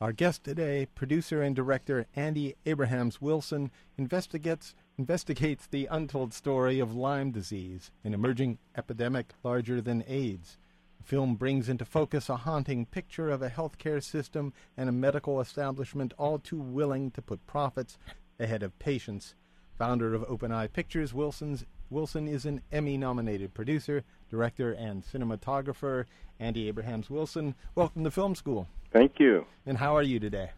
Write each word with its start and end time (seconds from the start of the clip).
our 0.00 0.12
guest 0.12 0.42
today, 0.44 0.86
producer 0.94 1.42
and 1.42 1.54
director 1.54 2.06
Andy 2.16 2.54
Abrahams 2.64 3.20
Wilson, 3.20 3.70
investigates 3.98 4.74
investigates 4.96 5.66
the 5.66 5.86
untold 5.90 6.32
story 6.32 6.80
of 6.80 6.94
Lyme 6.94 7.30
disease, 7.32 7.90
an 8.02 8.14
emerging 8.14 8.58
epidemic 8.76 9.34
larger 9.42 9.82
than 9.82 10.02
AIDS. 10.06 10.56
The 10.98 11.04
film 11.04 11.34
brings 11.34 11.68
into 11.68 11.84
focus 11.84 12.30
a 12.30 12.36
haunting 12.36 12.86
picture 12.86 13.30
of 13.30 13.42
a 13.42 13.50
healthcare 13.50 14.02
system 14.02 14.54
and 14.74 14.88
a 14.88 14.92
medical 14.92 15.38
establishment 15.38 16.14
all 16.16 16.38
too 16.38 16.60
willing 16.60 17.10
to 17.10 17.22
put 17.22 17.46
profits 17.46 17.98
ahead 18.38 18.62
of 18.62 18.78
patients. 18.78 19.34
Founder 19.76 20.14
of 20.14 20.24
Open 20.28 20.50
Eye 20.50 20.66
Pictures, 20.66 21.12
Wilson's 21.12 21.66
Wilson 21.90 22.26
is 22.26 22.46
an 22.46 22.62
Emmy 22.72 22.96
nominated 22.96 23.52
producer, 23.52 24.04
director, 24.30 24.72
and 24.72 25.04
cinematographer. 25.04 26.06
Andy 26.38 26.68
Abrahams 26.68 27.10
Wilson, 27.10 27.54
welcome 27.74 28.04
to 28.04 28.10
Film 28.10 28.34
School. 28.34 28.66
Thank 28.92 29.18
you. 29.18 29.46
And 29.66 29.78
how 29.78 29.96
are 29.96 30.02
you 30.02 30.18
today? 30.18 30.50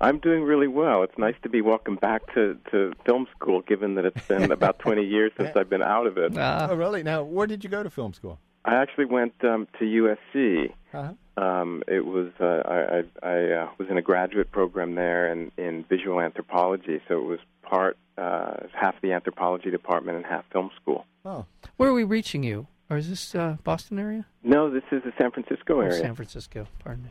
I'm 0.00 0.18
doing 0.18 0.44
really 0.44 0.68
well. 0.68 1.02
It's 1.02 1.18
nice 1.18 1.34
to 1.42 1.48
be 1.48 1.60
welcomed 1.60 2.00
back 2.00 2.22
to, 2.34 2.56
to 2.70 2.92
film 3.04 3.26
school, 3.36 3.62
given 3.62 3.96
that 3.96 4.04
it's 4.04 4.26
been 4.28 4.52
about 4.52 4.78
20 4.84 5.02
years 5.02 5.32
since 5.36 5.50
I've 5.56 5.68
been 5.70 5.82
out 5.82 6.06
of 6.06 6.16
it. 6.18 6.36
Uh, 6.38 6.68
oh, 6.70 6.76
really? 6.76 7.02
Now, 7.02 7.22
where 7.24 7.46
did 7.48 7.64
you 7.64 7.70
go 7.70 7.82
to 7.82 7.90
film 7.90 8.12
school? 8.12 8.38
I 8.64 8.76
actually 8.76 9.06
went 9.06 9.32
um, 9.44 9.66
to 9.78 9.84
USC. 9.84 10.72
Uh-huh. 10.92 11.42
Um, 11.42 11.82
it 11.88 12.04
was 12.04 12.30
uh, 12.40 12.44
I, 12.44 12.98
I, 12.98 13.28
I 13.28 13.52
uh, 13.62 13.68
was 13.78 13.88
in 13.88 13.96
a 13.96 14.02
graduate 14.02 14.50
program 14.52 14.94
there 14.94 15.32
in, 15.32 15.50
in 15.56 15.84
visual 15.88 16.20
anthropology, 16.20 17.00
so 17.08 17.18
it 17.18 17.24
was 17.24 17.38
part 17.62 17.96
uh, 18.18 18.54
half 18.74 19.00
the 19.00 19.12
anthropology 19.12 19.70
department 19.70 20.16
and 20.16 20.26
half 20.26 20.44
film 20.52 20.70
school. 20.80 21.06
Oh, 21.24 21.46
where 21.76 21.88
are 21.90 21.94
we 21.94 22.04
reaching 22.04 22.42
you? 22.42 22.66
Or 22.90 22.96
is 22.96 23.08
this 23.08 23.34
uh, 23.34 23.56
Boston 23.64 23.98
area? 23.98 24.26
No, 24.42 24.70
this 24.70 24.82
is 24.90 25.02
the 25.04 25.12
San 25.18 25.30
Francisco 25.30 25.76
Oh, 25.76 25.80
area. 25.80 26.00
San 26.00 26.14
Francisco. 26.14 26.66
Pardon 26.84 27.04
me. 27.04 27.10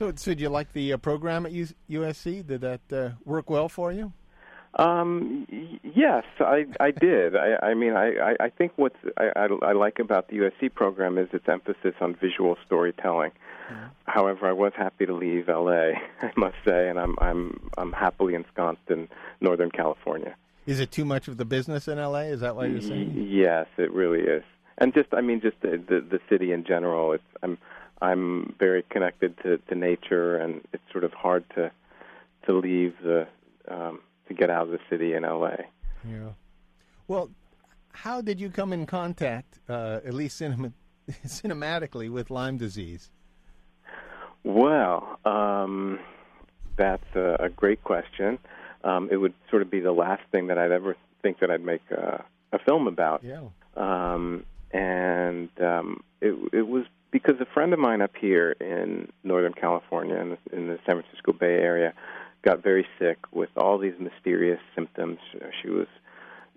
So 0.00 0.12
so 0.16 0.30
did 0.30 0.40
you 0.40 0.48
like 0.48 0.72
the 0.72 0.94
uh, 0.94 0.96
program 0.96 1.44
at 1.44 1.52
USC? 1.52 2.46
Did 2.46 2.62
that 2.62 2.80
uh, 2.92 3.10
work 3.26 3.50
well 3.50 3.68
for 3.68 3.92
you? 3.92 4.12
Um, 4.74 5.46
y- 5.52 5.78
yes, 5.82 6.24
I 6.38 6.64
I 6.80 6.90
did. 6.90 7.36
I 7.36 7.58
I 7.62 7.74
mean 7.74 7.92
I 7.92 8.06
I, 8.30 8.36
I 8.46 8.48
think 8.48 8.72
what's 8.76 8.96
I, 9.18 9.26
I 9.36 9.48
I 9.62 9.72
like 9.72 9.98
about 9.98 10.28
the 10.28 10.36
USC 10.38 10.72
program 10.74 11.18
is 11.18 11.28
its 11.32 11.48
emphasis 11.48 11.94
on 12.00 12.14
visual 12.14 12.56
storytelling. 12.64 13.32
However, 14.06 14.48
I 14.48 14.52
was 14.52 14.72
happy 14.74 15.06
to 15.06 15.14
leave 15.14 15.46
LA, 15.46 15.92
I 16.22 16.32
must 16.36 16.56
say, 16.66 16.88
and 16.88 16.98
I'm 16.98 17.14
I'm 17.20 17.70
I'm 17.76 17.92
happily 17.92 18.34
ensconced 18.34 18.88
in 18.88 19.06
Northern 19.42 19.70
California. 19.70 20.34
Is 20.66 20.80
it 20.80 20.90
too 20.90 21.04
much 21.04 21.28
of 21.28 21.36
the 21.36 21.44
business 21.44 21.88
in 21.88 21.98
LA? 21.98 22.30
Is 22.34 22.40
that 22.40 22.56
why 22.56 22.66
you're 22.66 22.80
saying? 22.80 23.28
yes, 23.30 23.66
it 23.76 23.92
really 23.92 24.20
is. 24.20 24.44
And 24.78 24.94
just 24.94 25.08
I 25.12 25.20
mean 25.20 25.42
just 25.42 25.60
the 25.60 25.72
the, 25.90 26.00
the 26.00 26.20
city 26.30 26.52
in 26.52 26.64
general. 26.64 27.12
It's 27.12 27.30
I'm 27.42 27.58
I'm 28.02 28.54
very 28.58 28.82
connected 28.90 29.36
to, 29.42 29.58
to 29.58 29.74
nature, 29.74 30.36
and 30.36 30.62
it's 30.72 30.82
sort 30.92 31.04
of 31.04 31.12
hard 31.12 31.44
to 31.54 31.70
to 32.46 32.56
leave 32.56 32.94
the 33.02 33.26
um, 33.68 34.00
to 34.28 34.34
get 34.34 34.50
out 34.50 34.62
of 34.62 34.70
the 34.70 34.78
city 34.88 35.14
in 35.14 35.22
LA. 35.22 35.56
Yeah. 36.08 36.30
Well, 37.06 37.30
how 37.92 38.20
did 38.20 38.40
you 38.40 38.50
come 38.50 38.72
in 38.72 38.86
contact, 38.86 39.58
uh, 39.68 40.00
at 40.04 40.14
least 40.14 40.38
cinema- 40.38 40.72
cinematically, 41.26 42.10
with 42.10 42.30
Lyme 42.30 42.56
disease? 42.56 43.10
Well, 44.44 45.18
um, 45.24 45.98
that's 46.76 47.14
a, 47.14 47.36
a 47.40 47.48
great 47.50 47.84
question. 47.84 48.38
Um, 48.84 49.08
it 49.12 49.16
would 49.16 49.34
sort 49.50 49.60
of 49.60 49.70
be 49.70 49.80
the 49.80 49.92
last 49.92 50.22
thing 50.32 50.46
that 50.46 50.56
I'd 50.56 50.70
ever 50.70 50.96
think 51.20 51.40
that 51.40 51.50
I'd 51.50 51.64
make 51.64 51.82
a, 51.90 52.24
a 52.52 52.58
film 52.60 52.86
about. 52.86 53.22
Yeah. 53.22 53.42
Um, 53.76 54.46
and 54.72 55.50
um, 55.60 56.02
it, 56.20 56.34
it 56.52 56.66
was 56.66 56.84
because 57.10 57.40
a 57.40 57.46
friend 57.46 57.72
of 57.72 57.78
mine 57.78 58.00
up 58.02 58.12
here 58.16 58.52
in 58.60 59.08
Northern 59.24 59.52
California, 59.52 60.16
in 60.16 60.30
the, 60.30 60.38
in 60.56 60.66
the 60.68 60.78
San 60.86 61.00
Francisco 61.02 61.32
Bay 61.32 61.58
Area, 61.58 61.92
got 62.42 62.62
very 62.62 62.86
sick 62.98 63.18
with 63.32 63.50
all 63.56 63.78
these 63.78 63.94
mysterious 63.98 64.60
symptoms. 64.74 65.18
She 65.60 65.68
was 65.68 65.86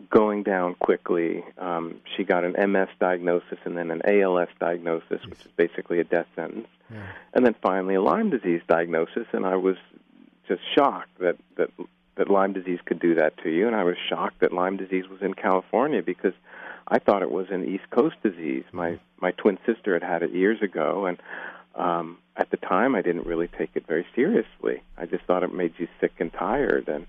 going 0.09 0.43
down 0.43 0.75
quickly. 0.75 1.43
Um, 1.57 1.99
she 2.15 2.23
got 2.23 2.43
an 2.43 2.71
MS 2.71 2.89
diagnosis 2.99 3.57
and 3.65 3.77
then 3.77 3.91
an 3.91 4.01
ALS 4.05 4.49
diagnosis, 4.59 5.25
which 5.25 5.39
is 5.41 5.51
basically 5.55 5.99
a 5.99 6.03
death 6.03 6.27
sentence 6.35 6.67
Yeah. 6.91 7.01
and 7.33 7.45
then 7.45 7.55
finally 7.61 7.95
a 7.95 8.01
Lyme 8.01 8.29
disease 8.29 8.61
diagnosis, 8.67 9.27
and 9.33 9.45
I 9.45 9.55
was 9.55 9.77
just 10.47 10.61
shocked 10.75 11.17
that 11.19 11.37
that 11.57 11.69
that 12.15 12.29
Lyme 12.29 12.53
disease 12.53 12.79
could 12.85 12.99
do 12.99 13.15
that 13.15 13.37
to 13.43 13.49
you, 13.49 13.65
and 13.65 13.75
I 13.75 13.83
was 13.83 13.95
shocked 14.09 14.39
that 14.41 14.53
Lyme 14.53 14.77
disease 14.77 15.07
was 15.09 15.21
in 15.21 15.33
California 15.33 16.03
because 16.03 16.33
I 16.87 16.99
thought 16.99 17.21
it 17.21 17.31
was 17.31 17.47
an 17.49 17.67
East 17.67 17.89
Coast 17.89 18.15
disease. 18.23 18.63
My 18.71 18.99
my 19.19 19.31
twin 19.31 19.57
sister 19.65 19.93
had 19.93 20.03
had 20.03 20.23
it 20.23 20.31
years 20.31 20.61
ago, 20.61 21.05
and 21.05 21.17
um, 21.75 22.17
at 22.35 22.49
the 22.51 22.57
time 22.57 22.95
I 22.95 23.01
didn't 23.01 23.25
really 23.25 23.47
take 23.47 23.71
it 23.75 23.87
very 23.87 24.05
seriously. 24.15 24.83
I 24.97 25.05
just 25.05 25.23
thought 25.25 25.43
it 25.43 25.53
made 25.53 25.73
you 25.77 25.87
sick 26.01 26.13
and 26.19 26.31
tired, 26.31 26.87
and 26.87 27.05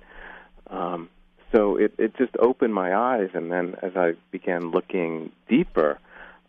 um, 0.69 1.11
so 1.53 1.77
it 1.77 1.95
it 1.99 2.17
just 2.17 2.37
opened 2.39 2.75
my 2.75 2.95
eyes. 2.95 3.31
And 3.35 3.51
then 3.51 3.77
as 3.83 3.93
I 3.97 4.13
began 4.31 4.71
looking 4.71 5.33
deeper, 5.49 5.99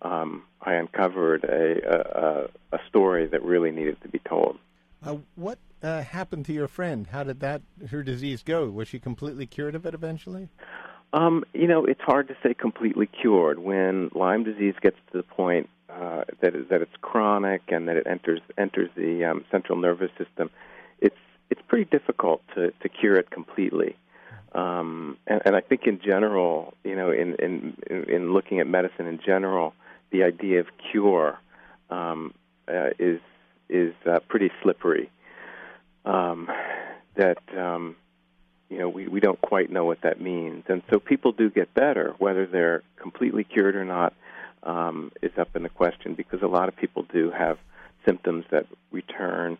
um, 0.02 0.44
I 0.62 0.74
uncovered 0.74 1.44
a, 1.44 2.50
a 2.74 2.76
a 2.76 2.80
story 2.90 3.28
that 3.28 3.44
really 3.44 3.72
needed 3.72 4.02
to 4.04 4.10
be 4.10 4.20
told. 4.20 4.58
Uh, 5.04 5.18
what 5.36 5.60
uh, 5.84 6.02
happened 6.02 6.46
to 6.46 6.54
your 6.54 6.68
friend? 6.68 7.08
How 7.08 7.24
did 7.24 7.40
that 7.42 7.62
her 7.92 8.02
disease 8.02 8.44
go? 8.44 8.70
Was 8.70 8.88
she 8.88 9.00
completely 9.00 9.46
cured 9.46 9.76
of 9.76 9.86
it 9.86 9.94
eventually? 9.94 10.50
Um, 11.14 11.46
you 11.54 11.68
know, 11.68 11.86
it's 11.86 12.02
hard 12.02 12.28
to 12.28 12.38
say 12.44 12.54
completely 12.54 13.08
cured 13.08 13.60
when 13.60 14.10
Lyme 14.14 14.44
disease 14.44 14.76
gets 14.82 14.98
to 15.12 15.18
the 15.18 15.24
point 15.24 15.70
uh, 15.90 16.24
that 16.42 16.70
that 16.70 16.82
it's 16.82 16.96
chronic 17.02 17.62
and 17.70 17.88
that 17.88 17.96
it 17.96 18.06
enters 18.08 18.42
enters 18.58 18.90
the 18.96 19.24
um, 19.24 19.46
central 19.50 19.78
nervous 19.78 20.12
system. 20.18 20.50
It's 21.00 21.16
it's 21.50 21.62
pretty 21.68 21.86
difficult 21.86 22.42
to 22.56 22.72
to 22.82 22.90
cure 22.90 23.16
it 23.16 23.30
completely. 23.30 23.96
Um, 24.54 25.18
and, 25.28 25.42
and 25.46 25.56
I 25.56 25.62
think 25.62 25.82
in 25.86 26.00
general, 26.00 26.74
you 26.84 26.96
know, 26.96 27.12
in, 27.12 27.36
in 27.36 27.78
in 28.08 28.34
looking 28.34 28.60
at 28.60 28.68
medicine 28.68 29.06
in 29.06 29.20
general, 29.26 29.74
the 30.12 30.24
idea 30.24 30.62
of 30.62 30.68
cure 30.92 31.40
um, 31.90 32.34
uh, 32.68 32.90
is 33.00 33.20
is 33.70 33.94
uh, 34.06 34.20
pretty 34.28 34.52
slippery. 34.62 35.10
Um, 36.06 36.50
that 37.16 37.38
um, 37.58 37.96
you 38.70 38.78
know 38.80 38.90
we, 38.90 39.08
we 39.08 39.20
don't 39.20 39.40
quite 39.42 39.72
know 39.72 39.86
what 39.86 40.02
that 40.02 40.20
means, 40.22 40.64
and 40.68 40.82
so 40.90 41.00
people 41.00 41.32
do 41.32 41.50
get 41.50 41.74
better, 41.74 42.16
whether 42.20 42.46
they're 42.46 42.82
completely 42.98 43.44
cured 43.44 43.76
or 43.76 43.86
not 43.86 44.14
um, 44.64 45.12
is 45.22 45.32
up 45.38 45.56
in 45.56 45.64
the 45.64 45.70
question 45.70 46.16
because 46.16 46.42
a 46.42 46.48
lot 46.48 46.68
of 46.70 46.76
people 46.76 47.04
do 47.14 47.32
have 47.32 47.58
symptoms 48.06 48.46
that 48.52 48.66
return. 48.92 49.58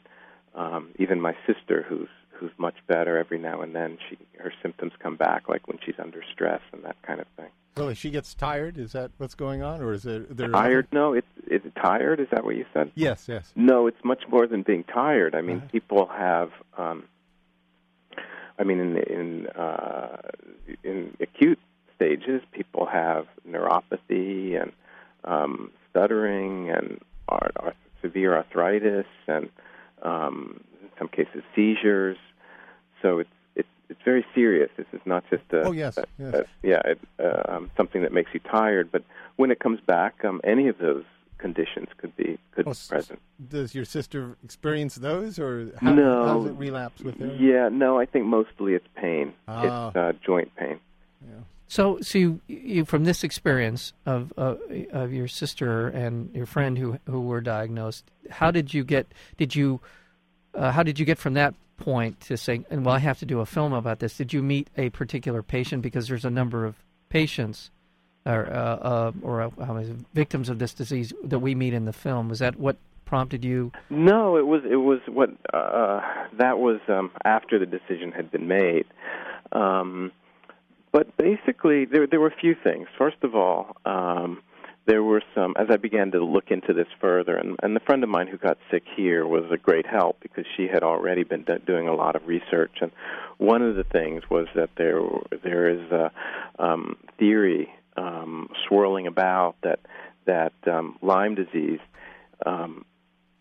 Um, 0.56 0.90
even 1.00 1.20
my 1.20 1.36
sister, 1.46 1.86
who's 1.88 2.08
who's 2.32 2.52
much 2.58 2.76
better 2.88 3.18
every 3.18 3.38
now 3.38 3.62
and 3.62 3.74
then, 3.76 3.98
she 4.10 4.18
her 4.40 4.54
symptoms 4.62 4.94
come 5.00 5.16
back, 5.16 5.48
like 5.50 5.68
when 5.68 5.80
she's 5.86 5.96
under 6.00 6.22
stress 6.34 6.62
and 6.74 6.84
that 6.84 6.96
kind 7.04 7.20
of 7.20 7.28
thing. 7.38 7.50
Really, 7.78 7.94
she 7.96 8.10
gets 8.10 8.34
tired. 8.34 8.78
Is 8.78 8.94
that 8.94 9.12
what's 9.18 9.36
going 9.36 9.62
on, 9.62 9.82
or 9.82 9.92
is 9.92 10.06
it 10.06 10.36
there? 10.38 10.48
Tired? 10.48 10.88
No, 10.94 11.12
it's 11.14 11.28
it's 11.46 11.66
tired. 11.76 12.20
Is 12.22 12.28
that 12.32 12.46
what 12.46 12.56
you 12.56 12.66
said? 12.74 12.90
Yes, 12.96 13.26
yes. 13.28 13.52
No, 13.56 13.88
it's 13.88 14.02
much 14.04 14.24
more 14.30 14.48
than 14.48 14.62
being 14.64 14.86
tired. 14.86 15.36
I 15.36 15.42
mean, 15.42 15.58
Uh-huh. 15.58 15.68
people 15.72 16.06
have. 16.08 16.52
Um, 16.78 17.04
I 18.58 18.64
mean, 18.64 18.80
in 18.80 18.98
in 18.98 19.48
uh, 19.48 20.18
in 20.84 21.16
acute 21.20 21.60
stages, 21.96 22.42
people 22.52 22.86
have 22.86 23.28
neuropathy 23.48 24.62
and 24.62 24.72
um, 25.24 25.72
stuttering 25.90 26.70
and 26.70 27.00
ar- 27.30 27.52
ar- 27.58 27.74
severe 28.02 28.36
arthritis 28.36 29.06
and 29.28 29.50
um, 30.04 30.62
in 30.82 30.90
some 30.98 31.08
cases 31.08 31.44
seizures. 31.56 32.18
So 33.02 33.20
it's 33.20 33.30
it's 33.56 33.68
it's 33.90 34.02
very 34.06 34.26
serious. 34.34 34.70
This 34.78 34.88
is 34.94 35.02
not 35.06 35.24
just 35.30 35.44
a, 35.52 35.64
Oh, 35.68 35.72
yes, 35.72 35.98
a- 35.98 36.06
yes. 36.18 36.34
a- 36.36 36.46
yeah 36.68 36.82
it, 36.86 37.00
uh, 37.20 37.44
um, 37.54 37.72
something 37.76 38.02
that 38.04 38.14
makes 38.14 38.32
you 38.34 38.40
tired. 38.40 38.92
But 38.92 39.04
when 39.36 39.52
it 39.52 39.60
comes 39.60 39.80
back, 39.82 40.24
um, 40.24 40.40
any 40.44 40.68
of 40.70 40.78
those 40.78 41.04
conditions 41.46 41.90
could 41.98 42.16
be 42.18 42.30
could 42.54 42.68
Oh, 42.68 42.72
be 42.72 42.78
present. 42.90 43.20
Does 43.50 43.76
your 43.76 43.86
sister 43.86 44.36
experience 44.44 44.96
those, 44.96 45.38
or 45.38 45.72
how, 45.80 45.94
No. 45.94 46.26
how 46.26 46.34
does 46.40 46.48
it 46.52 46.58
relapse 46.58 47.02
with 47.02 47.20
her? 47.20 47.28
Yeah, 47.50 47.70
no, 47.72 48.00
I 48.00 48.06
think 48.08 48.26
mostly 48.26 48.74
it's 48.74 48.88
pain. 48.96 49.34
Ah. 49.48 49.88
It's 49.90 49.96
uh, 49.96 50.14
joint 50.26 50.50
pain. 50.56 50.80
Yeah. 51.30 51.42
So, 51.68 52.00
so 52.02 52.18
you, 52.18 52.42
you 52.48 52.86
from 52.86 53.04
this 53.04 53.24
experience 53.24 53.94
of 54.06 54.34
uh, 54.38 54.56
of 54.92 55.14
your 55.14 55.28
sister 55.28 55.88
and 55.88 56.34
your 56.34 56.48
friend 56.48 56.78
who 56.80 56.98
who 57.06 57.22
were 57.22 57.42
diagnosed, 57.42 58.04
how 58.40 58.50
did 58.52 58.74
you 58.74 58.84
get? 58.84 59.06
Did 59.38 59.56
you 59.56 59.82
uh, 60.56 60.72
how 60.72 60.84
did 60.84 60.98
you 61.00 61.06
get 61.06 61.20
from 61.20 61.34
that 61.36 61.54
point 61.78 62.22
to 62.22 62.38
saying, 62.38 62.66
and 62.72 62.86
well, 62.86 62.96
I 62.96 63.00
have 63.00 63.20
to 63.20 63.26
do 63.26 63.40
a 63.40 63.46
film 63.46 63.74
about 63.74 64.00
this? 64.00 64.18
Did 64.18 64.34
you 64.34 64.42
meet 64.42 64.68
a 64.78 64.90
particular 64.90 65.44
patient 65.44 65.82
because 65.84 66.08
there's 66.08 66.26
a 66.26 66.30
number 66.42 66.66
of 66.66 66.76
patients 67.10 67.70
or 68.26 68.48
uh, 68.48 68.76
uh, 68.76 69.12
or 69.22 69.42
uh, 69.42 69.84
victims 70.14 70.50
of 70.50 70.60
this 70.60 70.74
disease 70.74 71.14
that 71.24 71.40
we 71.40 71.56
meet 71.56 71.74
in 71.74 71.86
the 71.86 71.94
film? 71.94 72.30
Was 72.30 72.40
that 72.40 72.60
what 72.60 72.78
prompted 73.06 73.46
you? 73.46 73.72
No, 73.90 74.38
it 74.38 74.48
was 74.48 74.62
it 74.70 74.78
was 74.78 75.00
what 75.08 75.30
uh, 75.54 76.02
that 76.38 76.58
was 76.58 76.80
um, 76.88 77.12
after 77.24 77.60
the 77.60 77.66
decision 77.66 78.12
had 78.12 78.32
been 78.32 78.48
made. 78.48 78.86
Um, 79.52 80.12
but 80.92 81.16
basically, 81.18 81.86
there 81.86 82.08
there 82.08 82.20
were 82.20 82.28
a 82.28 82.36
few 82.36 82.56
things. 82.56 82.88
First 82.98 83.18
of 83.22 83.36
all, 83.36 83.78
um, 83.86 84.42
there 84.88 85.04
were 85.04 85.22
some 85.36 85.54
as 85.58 85.68
I 85.70 85.78
began 85.78 86.12
to 86.12 86.24
look 86.24 86.46
into 86.50 86.74
this 86.74 86.88
further, 87.00 87.36
and, 87.36 87.60
and 87.62 87.76
the 87.76 87.80
friend 87.82 88.04
of 88.04 88.10
mine 88.10 88.28
who 88.28 88.38
got 88.38 88.58
sick 88.72 88.84
here 88.96 89.28
was 89.28 89.44
a 89.52 89.58
great 89.58 89.86
help 89.86 90.20
because 90.22 90.46
she 90.58 90.68
had 90.68 90.84
already 90.84 91.24
been 91.24 91.44
do- 91.44 91.60
doing 91.60 91.88
a 91.88 91.94
lot 91.94 92.16
of 92.16 92.28
research, 92.28 92.78
and 92.82 92.92
one 93.38 93.62
of 93.62 93.76
the 93.76 93.84
things 93.84 94.24
was 94.30 94.48
that 94.56 94.70
there 94.78 95.02
there 95.44 95.70
is 95.70 95.92
a 95.92 96.12
um, 96.58 96.98
theory 97.20 97.70
um, 97.98 98.50
swirling 98.68 99.08
about 99.08 99.56
that 99.64 99.80
that 100.26 100.54
um, 100.68 100.98
Lyme 101.02 101.36
disease 101.36 101.80
um, 102.46 102.86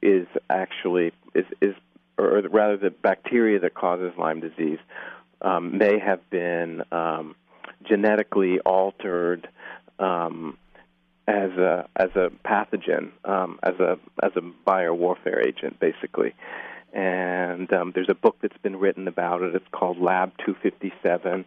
is 0.03 0.27
actually 0.51 1.13
is 1.35 1.47
is 1.61 1.75
or 2.19 2.43
rather 2.51 2.77
the 2.77 2.91
bacteria 2.91 3.59
that 3.61 3.75
causes 3.75 4.13
Lyme 4.19 4.41
disease 4.41 4.79
um, 5.41 5.79
may 5.79 5.99
have 5.99 6.29
been 6.31 6.83
um, 6.93 7.35
genetically 7.89 8.61
altered 8.61 9.49
um, 9.99 10.57
as 11.27 11.51
a 11.53 11.89
as 11.97 12.11
a 12.15 12.31
pathogen, 12.45 13.11
um, 13.25 13.59
as 13.63 13.75
a 13.81 13.99
as 14.23 14.33
a 14.37 14.41
biowarfare 14.69 15.47
agent, 15.47 15.81
basically. 15.81 16.35
And 16.93 17.73
um, 17.73 17.93
there's 17.95 18.09
a 18.09 18.15
book 18.15 18.37
that's 18.41 18.57
been 18.59 18.77
written 18.77 19.09
about 19.09 19.43
it. 19.43 19.55
It's 19.55 19.67
called 19.73 19.99
Lab 19.99 20.33
257, 20.47 21.45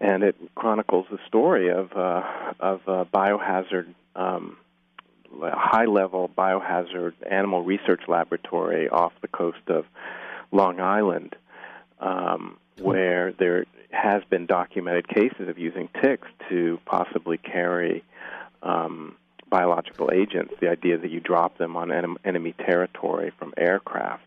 and 0.00 0.22
it 0.22 0.36
chronicles 0.54 1.06
the 1.10 1.18
story 1.26 1.70
of 1.70 1.92
uh, 1.92 2.22
of 2.60 2.80
a 2.86 3.04
biohazard, 3.04 3.86
um, 4.14 4.56
high 5.40 5.86
level 5.86 6.30
biohazard 6.36 7.14
animal 7.28 7.62
research 7.62 8.02
laboratory 8.08 8.88
off 8.88 9.12
the 9.20 9.28
coast 9.28 9.68
of 9.68 9.84
Long 10.52 10.80
Island, 10.80 11.36
um, 12.00 12.58
where 12.80 13.32
there 13.32 13.66
has 13.90 14.22
been 14.30 14.46
documented 14.46 15.08
cases 15.08 15.48
of 15.48 15.58
using 15.58 15.88
ticks 16.02 16.28
to 16.48 16.78
possibly 16.86 17.38
carry 17.38 18.04
um, 18.62 19.16
biological 19.50 20.10
agents. 20.12 20.54
The 20.60 20.68
idea 20.68 20.98
that 20.98 21.10
you 21.10 21.20
drop 21.20 21.58
them 21.58 21.76
on 21.76 21.90
en- 21.90 22.16
enemy 22.24 22.54
territory 22.58 23.32
from 23.38 23.54
aircraft. 23.56 24.24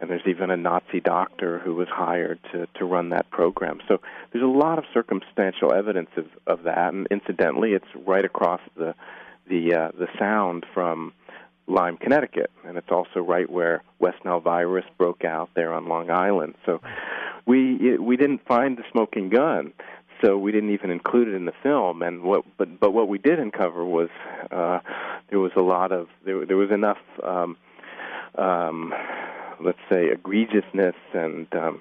And 0.00 0.10
there's 0.10 0.26
even 0.26 0.50
a 0.50 0.56
Nazi 0.56 1.00
doctor 1.00 1.58
who 1.58 1.74
was 1.74 1.88
hired 1.88 2.38
to, 2.52 2.66
to 2.78 2.84
run 2.84 3.10
that 3.10 3.30
program. 3.30 3.80
So 3.88 4.00
there's 4.32 4.44
a 4.44 4.46
lot 4.46 4.78
of 4.78 4.84
circumstantial 4.92 5.72
evidence 5.72 6.10
of, 6.16 6.26
of 6.46 6.64
that. 6.64 6.92
And 6.92 7.06
incidentally, 7.10 7.72
it's 7.72 7.86
right 8.06 8.24
across 8.24 8.60
the 8.76 8.94
the 9.48 9.74
uh, 9.74 9.90
the 9.96 10.08
sound 10.18 10.66
from 10.74 11.12
Lyme, 11.68 11.96
Connecticut, 11.96 12.50
and 12.64 12.76
it's 12.76 12.90
also 12.90 13.20
right 13.20 13.48
where 13.48 13.82
West 13.98 14.18
Nile 14.24 14.40
virus 14.40 14.84
broke 14.98 15.24
out 15.24 15.50
there 15.54 15.72
on 15.72 15.88
Long 15.88 16.10
Island. 16.10 16.54
So 16.64 16.80
we 17.46 17.98
we 17.98 18.16
didn't 18.16 18.44
find 18.46 18.76
the 18.76 18.84
smoking 18.92 19.30
gun, 19.30 19.72
so 20.22 20.36
we 20.36 20.52
didn't 20.52 20.70
even 20.70 20.90
include 20.90 21.28
it 21.28 21.34
in 21.34 21.44
the 21.44 21.52
film. 21.62 22.02
And 22.02 22.22
what, 22.22 22.44
but 22.56 22.80
but 22.80 22.92
what 22.92 23.08
we 23.08 23.18
did 23.18 23.38
uncover 23.38 23.84
was 23.84 24.08
uh, 24.50 24.80
there 25.30 25.40
was 25.40 25.52
a 25.56 25.62
lot 25.62 25.92
of 25.92 26.08
there 26.24 26.44
there 26.46 26.56
was 26.56 26.70
enough, 26.70 26.98
um, 27.22 27.56
um, 28.36 28.92
let's 29.62 29.78
say, 29.90 30.08
egregiousness 30.08 30.94
and 31.12 31.46
um, 31.54 31.80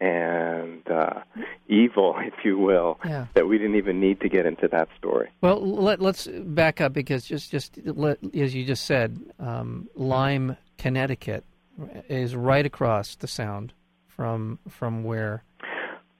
and 0.00 0.88
uh, 0.90 1.20
evil, 1.68 2.16
if 2.20 2.44
you 2.44 2.58
will, 2.58 2.98
yeah. 3.04 3.26
that 3.34 3.46
we 3.46 3.56
didn't 3.58 3.76
even 3.76 4.00
need 4.00 4.20
to 4.20 4.28
get 4.28 4.46
into 4.46 4.68
that 4.68 4.88
story. 4.98 5.30
Well, 5.40 5.60
let, 5.60 6.02
us 6.02 6.28
back 6.32 6.80
up 6.80 6.92
because 6.92 7.24
just 7.24 7.50
just 7.50 7.78
let, 7.84 8.18
as 8.34 8.54
you 8.54 8.64
just 8.64 8.84
said, 8.84 9.18
um, 9.38 9.88
Lyme, 9.94 10.56
Connecticut, 10.78 11.44
is 12.08 12.34
right 12.34 12.66
across 12.66 13.16
the 13.16 13.28
Sound 13.28 13.72
from 14.06 14.58
from 14.68 15.04
where 15.04 15.44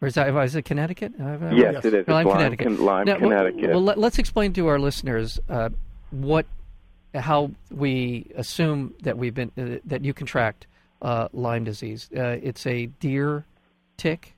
or 0.03 0.09
is 0.09 0.15
that 0.15 0.35
is 0.45 0.57
it 0.57 0.65
Connecticut? 0.65 1.13
Yes, 1.19 1.53
yes. 1.53 1.85
it 1.85 1.95
is. 1.95 2.09
Lyme, 2.09 2.27
Lyme 2.27 2.37
Connecticut. 2.37 2.81
Lyme, 2.81 3.07
now, 3.07 3.19
Connecticut. 3.19 3.71
Well, 3.71 3.83
let, 3.83 3.99
us 3.99 4.19
explain 4.19 4.53
to 4.55 4.67
our 4.67 4.81
listeners 4.81 5.39
uh, 5.49 5.71
what, 6.11 6.45
how 7.15 7.51
we 7.71 8.31
assume 8.37 8.95
that 9.03 9.19
we've 9.19 9.35
been 9.35 9.53
uh, 9.59 9.79
that 9.85 10.05
you 10.05 10.15
contract 10.15 10.67
uh, 11.01 11.29
Lyme 11.33 11.65
disease. 11.65 12.09
Uh, 12.17 12.39
it's 12.43 12.67
a 12.67 12.87
deer 12.87 13.45
tick. 13.97 14.35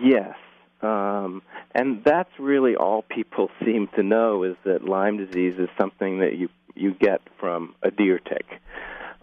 Yes, 0.00 0.34
um, 0.82 1.42
and 1.74 2.02
that's 2.04 2.30
really 2.38 2.76
all 2.76 3.02
people 3.02 3.50
seem 3.64 3.88
to 3.96 4.02
know 4.02 4.44
is 4.44 4.56
that 4.64 4.84
Lyme 4.84 5.16
disease 5.16 5.54
is 5.58 5.68
something 5.78 6.20
that 6.20 6.36
you 6.36 6.48
you 6.74 6.94
get 6.94 7.20
from 7.40 7.74
a 7.82 7.90
deer 7.90 8.18
tick, 8.18 8.46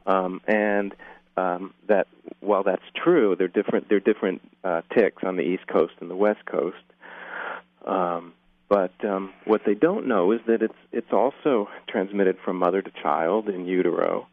um, 0.06 0.42
and 0.48 0.94
um, 1.38 1.74
that 1.88 2.08
while 2.42 2.64
that's 2.64 2.84
true, 2.96 3.36
they're 3.38 3.48
different. 3.48 3.88
They're 3.90 4.00
different 4.00 4.42
uh, 4.64 4.82
ticks 4.94 5.24
on 5.24 5.38
the 5.38 5.44
East 5.44 5.68
Coast 5.68 5.94
and 6.02 6.10
the 6.10 6.16
West 6.16 6.46
Coast. 6.46 6.78
But 8.68 8.94
um, 9.04 9.32
what 9.46 9.62
they 9.66 9.76
don't 9.76 10.08
know 10.08 10.32
is 10.32 10.42
that 10.48 10.62
it's 10.62 10.74
it's 10.92 11.12
also 11.14 11.70
transmitted 11.88 12.38
from 12.44 12.58
mother 12.58 12.82
to 12.82 12.92
child 13.02 13.48
in 13.48 13.66
utero, 13.66 14.28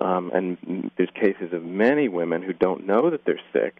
um, 0.00 0.30
and 0.32 0.90
there's 0.96 1.10
cases 1.10 1.52
of 1.52 1.62
many 1.62 2.08
women 2.08 2.42
who 2.42 2.54
don't 2.54 2.86
know 2.86 3.10
that 3.10 3.24
they're 3.26 3.40
sick, 3.52 3.76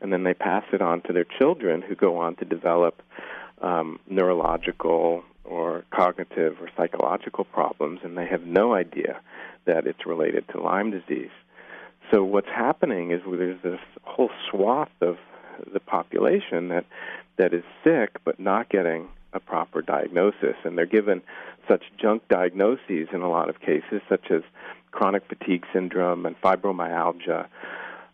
and 0.00 0.12
then 0.12 0.24
they 0.24 0.34
pass 0.34 0.64
it 0.72 0.80
on 0.80 1.02
to 1.02 1.12
their 1.12 1.26
children, 1.38 1.82
who 1.82 1.94
go 1.94 2.16
on 2.18 2.36
to 2.36 2.44
develop 2.46 3.02
um, 3.60 4.00
neurological 4.08 5.22
or 5.44 5.84
cognitive 5.94 6.56
or 6.60 6.70
psychological 6.76 7.44
problems, 7.44 8.00
and 8.02 8.16
they 8.16 8.26
have 8.26 8.42
no 8.42 8.74
idea 8.74 9.20
that 9.66 9.86
it's 9.86 10.06
related 10.06 10.48
to 10.48 10.60
Lyme 10.60 10.90
disease. 10.90 11.30
So 12.10 12.24
what's 12.24 12.48
happening 12.48 13.10
is 13.10 13.20
there's 13.26 13.62
this 13.62 13.80
whole 14.02 14.30
swath 14.50 14.90
of 15.00 15.16
the 15.72 15.80
population 15.80 16.68
that 16.68 16.84
that 17.36 17.52
is 17.52 17.64
sick 17.84 18.16
but 18.24 18.40
not 18.40 18.68
getting 18.68 19.08
a 19.32 19.40
proper 19.40 19.82
diagnosis, 19.82 20.56
and 20.64 20.76
they're 20.76 20.86
given 20.86 21.22
such 21.68 21.82
junk 22.00 22.22
diagnoses 22.28 23.08
in 23.12 23.22
a 23.22 23.30
lot 23.30 23.48
of 23.48 23.60
cases, 23.60 24.00
such 24.08 24.30
as 24.30 24.42
chronic 24.90 25.22
fatigue 25.28 25.64
syndrome 25.72 26.26
and 26.26 26.40
fibromyalgia. 26.40 27.46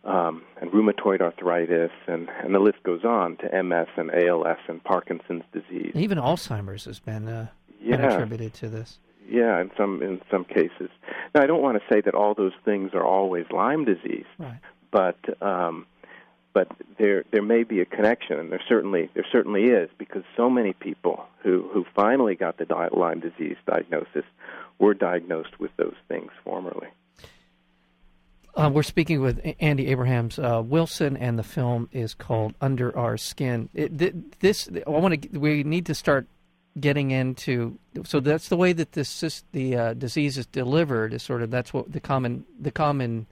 Um, 0.05 0.43
and 0.61 0.71
rheumatoid 0.71 1.19
arthritis, 1.19 1.91
and, 2.07 2.29
and 2.41 2.55
the 2.55 2.59
list 2.59 2.81
goes 2.83 3.03
on 3.03 3.35
to 3.37 3.63
MS 3.63 3.87
and 3.97 4.09
ALS 4.09 4.57
and 4.69 4.81
Parkinson's 4.81 5.43
disease. 5.51 5.91
Even 5.93 6.17
Alzheimer's 6.17 6.85
has 6.85 6.99
been, 6.99 7.27
uh, 7.27 7.47
yeah. 7.81 7.97
been 7.97 8.05
attributed 8.05 8.53
to 8.55 8.69
this. 8.69 8.97
Yeah, 9.29 9.59
in 9.59 9.71
some 9.77 10.01
in 10.01 10.21
some 10.31 10.45
cases. 10.45 10.89
Now, 11.35 11.43
I 11.43 11.47
don't 11.47 11.61
want 11.61 11.77
to 11.77 11.93
say 11.93 12.01
that 12.01 12.15
all 12.15 12.33
those 12.33 12.53
things 12.63 12.91
are 12.93 13.05
always 13.05 13.45
Lyme 13.51 13.83
disease, 13.83 14.25
right. 14.39 14.59
but 14.89 15.17
um, 15.45 15.85
but 16.53 16.67
there 16.97 17.23
there 17.31 17.41
may 17.41 17.63
be 17.63 17.79
a 17.81 17.85
connection, 17.85 18.39
and 18.39 18.51
there 18.51 18.61
certainly 18.67 19.09
there 19.13 19.25
certainly 19.31 19.65
is 19.65 19.89
because 19.97 20.23
so 20.35 20.49
many 20.49 20.73
people 20.73 21.25
who 21.43 21.69
who 21.73 21.85
finally 21.95 22.35
got 22.35 22.57
the 22.57 22.65
Lyme 22.91 23.19
disease 23.19 23.57
diagnosis 23.65 24.25
were 24.79 24.93
diagnosed 24.93 25.59
with 25.59 25.71
those 25.77 25.95
things 26.07 26.31
formerly. 26.43 26.87
Uh, 28.55 28.69
we're 28.73 28.83
speaking 28.83 29.21
with 29.21 29.39
Andy 29.59 29.87
Abrahams 29.87 30.39
uh, 30.39 30.61
Wilson, 30.65 31.15
and 31.15 31.37
the 31.37 31.43
film 31.43 31.87
is 31.91 32.13
called 32.13 32.55
Under 32.59 32.97
Our 32.97 33.15
Skin. 33.15 33.69
It, 33.73 34.39
this 34.39 34.67
I 34.85 34.89
want 34.89 35.21
to. 35.21 35.37
We 35.37 35.63
need 35.63 35.85
to 35.85 35.95
start 35.95 36.27
getting 36.79 37.11
into 37.11 37.77
so 38.03 38.19
that's 38.19 38.49
the 38.49 38.57
way 38.57 38.73
that 38.73 38.93
this 38.93 39.43
the 39.51 39.75
uh, 39.75 39.93
disease 39.93 40.37
is 40.37 40.45
delivered 40.45 41.13
is 41.13 41.23
sort 41.23 41.41
of 41.41 41.51
that's 41.51 41.73
what 41.73 41.91
the 41.91 41.99
common 41.99 42.45
the 42.59 42.71
common 42.71 43.27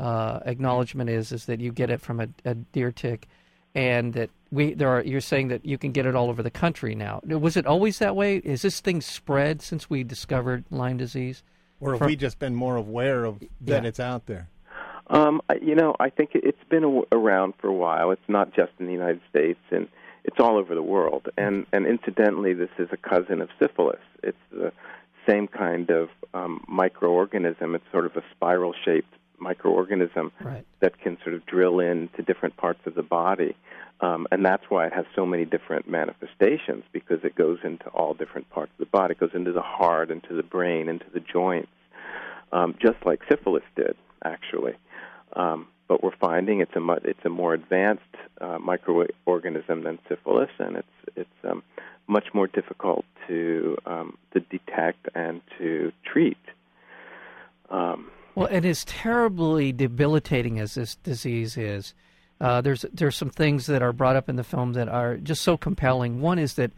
uh, 0.00 0.40
acknowledgement 0.46 1.10
is 1.10 1.32
is 1.32 1.44
that 1.46 1.60
you 1.60 1.72
get 1.72 1.90
it 1.90 2.00
from 2.00 2.20
a, 2.20 2.28
a, 2.44 2.54
deer 2.54 2.90
tick 2.90 3.28
and 3.74 4.14
that 4.14 4.30
we 4.50 4.74
there 4.74 4.88
are 4.88 5.02
you're 5.02 5.20
saying 5.20 5.48
that 5.48 5.64
you 5.64 5.78
can 5.78 5.92
get 5.92 6.06
it 6.06 6.14
all 6.14 6.28
over 6.28 6.42
the 6.42 6.50
country 6.50 6.94
now 6.94 7.20
was 7.24 7.56
it 7.56 7.66
always 7.66 7.98
that 7.98 8.16
way 8.16 8.36
is 8.36 8.62
this 8.62 8.80
thing 8.80 9.00
spread 9.00 9.62
since 9.62 9.88
we 9.88 10.02
discovered 10.02 10.64
Lyme 10.70 10.96
disease 10.96 11.42
or 11.80 11.92
have 11.92 11.98
from, 11.98 12.06
we 12.06 12.16
just 12.16 12.38
been 12.38 12.54
more 12.54 12.76
aware 12.76 13.24
of 13.24 13.38
that 13.60 13.82
yeah. 13.82 13.88
it's 13.88 14.00
out 14.00 14.26
there 14.26 14.48
um, 15.08 15.40
you 15.60 15.74
know 15.74 15.94
I 16.00 16.10
think 16.10 16.30
it's 16.34 16.64
been 16.68 17.04
around 17.12 17.54
for 17.60 17.68
a 17.68 17.74
while 17.74 18.10
it's 18.10 18.28
not 18.28 18.54
just 18.54 18.72
in 18.78 18.86
the 18.86 18.92
United 18.92 19.20
States 19.30 19.60
and 19.70 19.88
it's 20.24 20.36
all 20.38 20.56
over 20.56 20.74
the 20.74 20.82
world. 20.82 21.28
And 21.36 21.66
and 21.72 21.86
incidentally, 21.86 22.54
this 22.54 22.70
is 22.78 22.88
a 22.92 22.96
cousin 22.96 23.40
of 23.40 23.48
syphilis. 23.58 24.00
It's 24.22 24.38
the 24.50 24.72
same 25.28 25.48
kind 25.48 25.90
of 25.90 26.08
um, 26.34 26.64
microorganism. 26.70 27.74
It's 27.74 27.84
sort 27.92 28.06
of 28.06 28.16
a 28.16 28.22
spiral-shaped 28.32 29.12
microorganism 29.40 30.30
right. 30.40 30.64
that 30.80 31.00
can 31.00 31.18
sort 31.22 31.34
of 31.34 31.44
drill 31.46 31.80
into 31.80 32.22
different 32.22 32.56
parts 32.56 32.80
of 32.86 32.94
the 32.94 33.02
body. 33.02 33.56
Um, 34.00 34.26
and 34.30 34.44
that's 34.44 34.64
why 34.68 34.86
it 34.86 34.94
has 34.94 35.04
so 35.14 35.26
many 35.26 35.44
different 35.44 35.88
manifestations 35.88 36.84
because 36.92 37.18
it 37.22 37.34
goes 37.34 37.58
into 37.64 37.86
all 37.88 38.14
different 38.14 38.48
parts 38.50 38.72
of 38.78 38.86
the 38.86 38.90
body. 38.90 39.12
It 39.12 39.20
goes 39.20 39.34
into 39.34 39.52
the 39.52 39.60
heart, 39.62 40.10
into 40.10 40.34
the 40.34 40.42
brain, 40.42 40.88
into 40.88 41.04
the 41.12 41.20
joints, 41.20 41.68
um, 42.52 42.74
just 42.80 42.96
like 43.04 43.20
syphilis 43.28 43.64
did, 43.76 43.96
actually. 44.24 44.72
Um, 45.34 45.68
but 45.86 46.02
we're 46.02 46.16
finding 46.16 46.60
it's 46.60 46.74
a 46.76 46.80
mu- 46.80 47.04
it's 47.04 47.24
a 47.24 47.28
more 47.28 47.52
advanced 47.52 48.02
uh, 48.40 48.58
microorganism 48.58 49.82
than 49.82 49.98
syphilis, 50.08 50.50
and 50.58 50.76
it's 50.76 51.16
it's 51.16 51.44
um, 51.44 51.62
much 52.06 52.28
more 52.32 52.46
difficult 52.46 53.04
to 53.26 53.76
um, 53.86 54.16
to 54.32 54.40
detect 54.40 55.08
and 55.14 55.42
to 55.58 55.92
treat. 56.04 56.38
Um, 57.70 58.10
well, 58.34 58.46
and 58.50 58.64
as 58.64 58.84
terribly 58.84 59.72
debilitating 59.72 60.58
as 60.58 60.74
this 60.74 60.96
disease 60.96 61.56
is, 61.56 61.94
uh, 62.40 62.60
there's 62.60 62.84
there's 62.92 63.16
some 63.16 63.30
things 63.30 63.66
that 63.66 63.82
are 63.82 63.92
brought 63.92 64.16
up 64.16 64.28
in 64.28 64.36
the 64.36 64.44
film 64.44 64.72
that 64.72 64.88
are 64.88 65.16
just 65.16 65.42
so 65.42 65.56
compelling. 65.56 66.20
One 66.20 66.38
is 66.38 66.54
that 66.54 66.72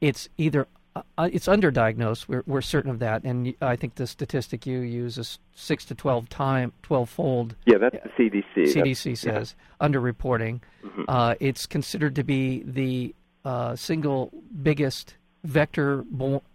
it's 0.00 0.28
either 0.36 0.66
uh, 0.94 1.02
uh, 1.16 1.28
it's 1.32 1.46
underdiagnosed. 1.46 2.28
We're 2.28 2.42
we're 2.46 2.60
certain 2.60 2.90
of 2.90 2.98
that, 2.98 3.24
and 3.24 3.54
I 3.62 3.76
think 3.76 3.94
the 3.94 4.06
statistic 4.06 4.66
you 4.66 4.80
use 4.80 5.16
is 5.16 5.38
six 5.54 5.84
to 5.86 5.94
twelve 5.94 6.28
time, 6.28 6.72
twelve 6.82 7.08
fold. 7.08 7.54
Yeah, 7.64 7.78
that's 7.78 7.96
the 8.18 8.30
CDC. 8.30 8.74
CDC 8.74 9.04
that's, 9.04 9.20
says 9.20 9.54
yeah. 9.80 9.88
underreporting. 9.88 10.60
Mm-hmm. 10.84 11.02
Uh, 11.08 11.34
it's 11.40 11.66
considered 11.66 12.14
to 12.16 12.24
be 12.24 12.62
the 12.64 13.14
uh, 13.44 13.76
single 13.76 14.32
biggest 14.62 15.14
vector 15.46 16.04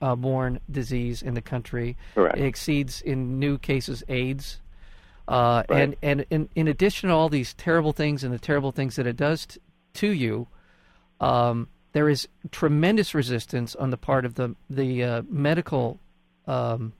uh, 0.01 0.15
borne 0.15 0.60
disease 0.69 1.21
in 1.21 1.33
the 1.33 1.41
country. 1.41 1.98
Correct. 2.15 2.38
It 2.38 2.45
exceeds 2.45 3.01
in 3.01 3.39
new 3.39 3.57
cases 3.57 4.03
AIDS. 4.10 4.60
Uh, 5.27 5.63
right. 5.69 5.83
And 5.83 5.95
and 6.01 6.25
in, 6.29 6.50
in 6.55 6.67
addition 6.67 7.10
to 7.10 7.15
all 7.15 7.29
these 7.29 7.53
terrible 7.53 7.93
things 7.93 8.24
and 8.24 8.33
the 8.33 8.39
terrible 8.39 8.71
things 8.71 8.95
that 8.95 9.07
it 9.07 9.15
does 9.15 9.45
t- 9.45 9.60
to 9.93 10.07
you, 10.07 10.48
um, 11.19 11.67
there 11.93 12.10
is 12.10 12.27
tremendous 12.51 13.13
resistance 13.13 13.75
on 13.75 13.91
the 13.91 13.98
part 13.98 14.25
of 14.25 14.36
the 14.36 14.55
the 14.69 15.03
uh, 15.03 15.21
medical. 15.29 16.00
Um, 16.48 16.93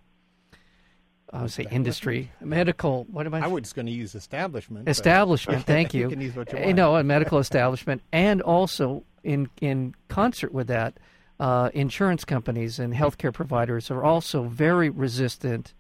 I 1.34 1.44
would 1.44 1.52
say 1.52 1.66
industry, 1.72 2.30
medical. 2.42 3.06
What 3.06 3.26
am 3.26 3.34
I? 3.34 3.46
I 3.46 3.48
was 3.48 3.72
going 3.72 3.86
to 3.86 3.92
use 3.92 4.16
establishment. 4.16 4.90
Establishment. 4.90 5.64
Thank 5.66 5.94
you. 5.94 6.02
you 6.02 6.10
can 6.10 6.20
use 6.20 6.36
what 6.36 6.52
you 6.52 6.60
want. 6.60 6.76
No, 6.76 6.98
a 6.98 7.04
medical 7.04 7.40
establishment, 7.40 8.02
and 8.12 8.42
also 8.42 9.04
in 9.24 9.50
in 9.62 9.96
concert 10.10 10.54
with 10.54 10.68
that, 10.68 10.98
uh, 11.42 11.70
insurance 11.74 12.24
companies 12.24 12.80
and 12.80 12.94
healthcare 12.94 13.34
providers 13.34 13.92
are 13.92 14.04
also 14.04 14.44
very 14.44 14.90
resistant 14.90 15.74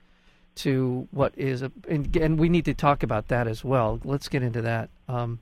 to 0.55 1.07
what 1.11 1.33
is 1.37 1.61
a. 1.61 1.71
And, 1.87 2.13
and 2.17 2.37
we 2.37 2.49
need 2.49 2.65
to 2.65 2.73
talk 2.73 3.03
about 3.03 3.29
that 3.29 3.47
as 3.47 3.63
well. 3.63 3.99
Let's 4.03 4.27
get 4.27 4.43
into 4.43 4.61
that. 4.63 4.89
Um, 5.07 5.39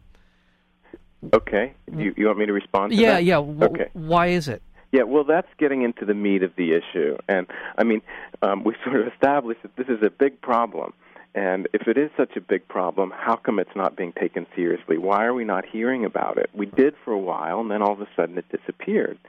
Okay. 1.34 1.74
You, 1.94 2.14
you 2.16 2.28
want 2.28 2.40
me 2.40 2.46
to 2.46 2.54
respond 2.54 2.92
to 2.92 2.98
yeah, 2.98 3.16
that? 3.16 3.24
Yeah, 3.26 3.42
yeah. 3.42 3.66
Okay. 3.66 3.90
Why 3.94 4.28
is 4.28 4.48
it? 4.48 4.62
Yeah, 4.92 5.04
well, 5.04 5.24
that's 5.24 5.50
getting 5.58 5.84
into 5.84 6.06
the 6.06 6.14
meat 6.14 6.44
of 6.44 6.52
the 6.56 6.74
issue. 6.74 7.18
And, 7.28 7.46
I 7.78 7.84
mean, 7.84 8.02
um, 8.42 8.64
we 8.64 8.74
sort 8.84 9.02
of 9.02 9.08
established 9.14 9.62
that 9.64 9.76
this 9.76 9.88
is 9.88 10.02
a 10.02 10.10
big 10.10 10.42
problem. 10.42 10.94
And 11.36 11.68
if 11.74 11.88
it 11.88 11.98
is 11.98 12.10
such 12.18 12.36
a 12.36 12.42
big 12.42 12.68
problem, 12.68 13.14
how 13.16 13.36
come 13.36 13.60
it's 13.60 13.76
not 13.76 13.96
being 13.96 14.14
taken 14.14 14.48
seriously? 14.56 14.98
Why 14.98 15.26
are 15.26 15.34
we 15.34 15.46
not 15.46 15.64
hearing 15.66 16.04
about 16.04 16.38
it? 16.38 16.50
We 16.54 16.66
did 16.66 16.96
for 17.06 17.14
a 17.14 17.20
while, 17.20 17.60
and 17.60 17.70
then 17.70 17.82
all 17.82 17.94
of 17.94 18.02
a 18.02 18.08
sudden 18.16 18.38
it 18.38 18.46
disappeared. 18.50 19.20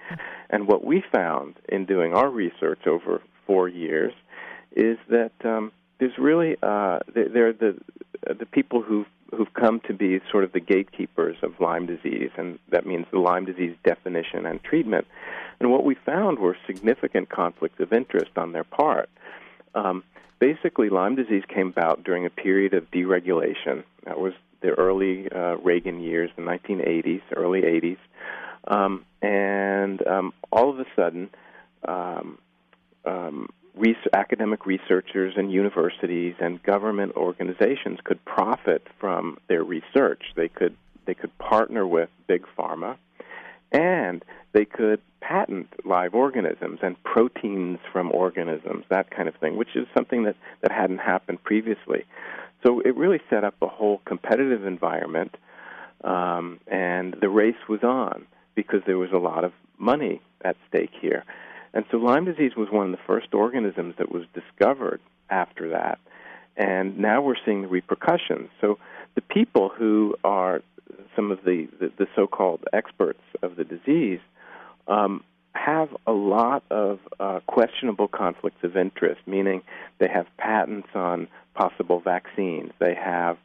And 0.48 0.66
what 0.66 0.84
we 0.84 1.04
found 1.12 1.56
in 1.68 1.84
doing 1.84 2.14
our 2.14 2.30
research 2.30 2.86
over 2.86 3.20
four 3.46 3.68
years 3.68 4.12
is 4.74 4.96
that 5.08 5.32
um, 5.44 5.72
there's 5.98 6.16
really 6.18 6.56
uh, 6.62 7.00
they're 7.14 7.52
the 7.52 7.76
the 8.26 8.46
people 8.46 8.82
who've 8.82 9.06
who've 9.36 9.52
come 9.54 9.80
to 9.86 9.94
be 9.94 10.20
sort 10.30 10.44
of 10.44 10.52
the 10.52 10.60
gatekeepers 10.60 11.36
of 11.42 11.60
Lyme 11.60 11.86
disease, 11.86 12.30
and 12.36 12.58
that 12.70 12.86
means 12.86 13.06
the 13.12 13.18
Lyme 13.18 13.44
disease 13.44 13.76
definition 13.84 14.46
and 14.46 14.62
treatment. 14.62 15.06
And 15.60 15.70
what 15.70 15.84
we 15.84 15.94
found 15.94 16.38
were 16.38 16.56
significant 16.66 17.28
conflicts 17.28 17.78
of 17.80 17.92
interest 17.92 18.32
on 18.36 18.52
their 18.52 18.64
part. 18.64 19.10
Um, 19.74 20.02
basically, 20.40 20.88
Lyme 20.88 21.14
disease 21.14 21.44
came 21.48 21.68
about 21.68 22.02
during 22.02 22.26
a 22.26 22.30
period 22.30 22.74
of 22.74 22.90
deregulation. 22.90 23.84
That 24.04 24.18
was 24.18 24.32
the 24.62 24.70
early 24.70 25.30
uh, 25.30 25.56
Reagan 25.56 26.00
years, 26.00 26.30
the 26.36 26.42
1980s, 26.42 27.22
early 27.36 27.62
80s. 27.62 27.98
Um, 28.66 29.04
and 29.22 30.06
um, 30.06 30.32
all 30.50 30.70
of 30.70 30.80
a 30.80 30.84
sudden, 30.96 31.30
um, 31.86 32.38
um, 33.04 33.48
res- 33.74 33.96
academic 34.12 34.66
researchers 34.66 35.34
and 35.36 35.52
universities 35.52 36.34
and 36.40 36.62
government 36.62 37.16
organizations 37.16 37.98
could 38.04 38.22
profit 38.24 38.86
from 38.98 39.38
their 39.48 39.62
research. 39.62 40.22
They 40.36 40.48
could 40.48 40.76
they 41.06 41.14
could 41.14 41.36
partner 41.38 41.86
with 41.86 42.10
big 42.26 42.44
pharma, 42.56 42.96
and 43.72 44.24
they 44.52 44.64
could 44.64 45.00
patent 45.20 45.68
live 45.84 46.14
organisms 46.14 46.80
and 46.82 47.02
proteins 47.04 47.78
from 47.92 48.10
organisms, 48.12 48.84
that 48.90 49.10
kind 49.10 49.28
of 49.28 49.34
thing, 49.36 49.56
which 49.56 49.76
is 49.76 49.86
something 49.94 50.24
that, 50.24 50.36
that 50.62 50.72
hadn't 50.72 50.98
happened 50.98 51.42
previously. 51.44 52.04
So 52.64 52.80
it 52.80 52.96
really 52.96 53.20
set 53.30 53.44
up 53.44 53.54
a 53.62 53.68
whole 53.68 54.00
competitive 54.04 54.66
environment, 54.66 55.36
um, 56.02 56.60
and 56.66 57.14
the 57.20 57.28
race 57.28 57.68
was 57.68 57.82
on 57.82 58.26
because 58.54 58.80
there 58.86 58.98
was 58.98 59.10
a 59.12 59.18
lot 59.18 59.44
of 59.44 59.52
money 59.78 60.20
at 60.44 60.56
stake 60.68 60.90
here. 61.00 61.24
And 61.72 61.84
so 61.90 61.98
Lyme 61.98 62.24
disease 62.24 62.52
was 62.56 62.68
one 62.70 62.86
of 62.86 62.92
the 62.92 63.02
first 63.06 63.32
organisms 63.32 63.94
that 63.98 64.10
was 64.10 64.24
discovered 64.34 65.00
after 65.28 65.70
that. 65.70 65.98
And 66.56 66.98
now 66.98 67.22
we're 67.22 67.36
seeing 67.44 67.62
the 67.62 67.68
repercussions. 67.68 68.50
So 68.60 68.78
the 69.14 69.20
people 69.20 69.68
who 69.68 70.16
are 70.24 70.62
some 71.16 71.30
of 71.30 71.38
the, 71.44 71.68
the, 71.78 71.92
the 71.98 72.06
so 72.16 72.26
called 72.26 72.64
experts 72.72 73.22
of 73.42 73.56
the 73.56 73.64
disease 73.64 74.20
um, 74.86 75.22
have 75.52 75.88
a 76.06 76.12
lot 76.12 76.62
of 76.70 76.98
uh, 77.18 77.40
questionable 77.46 78.08
conflicts 78.08 78.62
of 78.62 78.76
interest, 78.76 79.20
meaning 79.26 79.62
they 79.98 80.08
have 80.08 80.26
patents 80.38 80.88
on 80.94 81.28
possible 81.54 82.00
vaccines, 82.00 82.72
they 82.78 82.94
have 82.94 83.36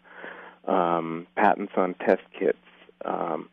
um, 0.67 1.27
patents 1.35 1.73
on 1.75 1.95
test 1.95 2.21
kits. 2.37 2.57
Um, 3.03 3.49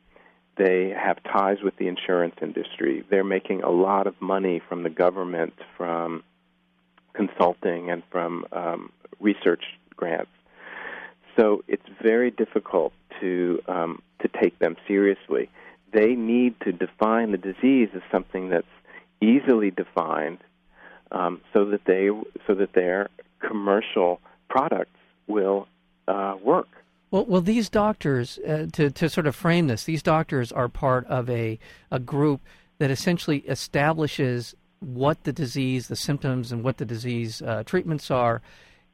they 0.57 0.91
have 0.91 1.23
ties 1.25 1.59
with 1.63 1.77
the 1.77 1.89
insurance 1.89 2.35
industry. 2.43 3.05
They're 3.09 3.25
making 3.25 3.63
a 3.63 3.71
lot 3.71 4.07
of 4.07 4.15
money 4.21 4.61
from 4.69 4.83
the 4.83 4.91
government, 4.91 5.55
from 5.77 6.23
consulting, 7.15 7.91
and 7.91 8.03
from 8.11 8.45
um, 8.53 8.93
research 9.19 9.65
grants. 9.97 10.31
So 11.39 11.65
it's 11.69 11.87
very 12.03 12.31
difficult 12.31 12.93
to 13.23 13.62
um, 13.67 14.02
to 14.21 14.29
take 14.41 14.59
them 14.59 14.76
seriously. 14.87 15.49
They 15.93 16.14
need 16.14 16.55
to 16.64 16.73
define 16.73 17.33
the 17.33 17.38
disease 17.38 17.88
as 17.95 18.02
something 18.11 18.50
that's 18.50 18.67
easily 19.21 19.71
defined, 19.71 20.38
um, 21.11 21.41
so 21.52 21.64
that 21.67 21.85
they 21.87 22.11
so 22.47 22.55
that 22.55 22.75
their 22.75 23.09
commercial 23.41 24.21
products 24.49 24.99
will 25.26 25.67
uh, 26.09 26.35
work. 26.43 26.69
Well, 27.11 27.26
well, 27.26 27.41
these 27.43 27.69
doctors, 27.69 28.38
uh, 28.38 28.67
to 28.73 28.91
to 28.91 29.09
sort 29.09 29.26
of 29.26 29.35
frame 29.35 29.67
this, 29.67 29.85
these 29.85 30.02
doctors 30.02 30.52
are 30.52 30.69
part 30.69 31.07
of 31.07 31.31
a 31.31 31.59
a 31.91 31.99
group 31.99 32.41
that 32.79 32.91
essentially 32.91 33.38
establishes 33.41 34.55
what 34.81 35.23
the 35.25 35.33
disease, 35.33 35.88
the 35.88 35.97
symptoms, 35.97 36.50
and 36.50 36.64
what 36.64 36.79
the 36.79 36.85
disease 36.85 37.41
uh, 37.43 37.62
treatments 37.64 38.11
are 38.11 38.43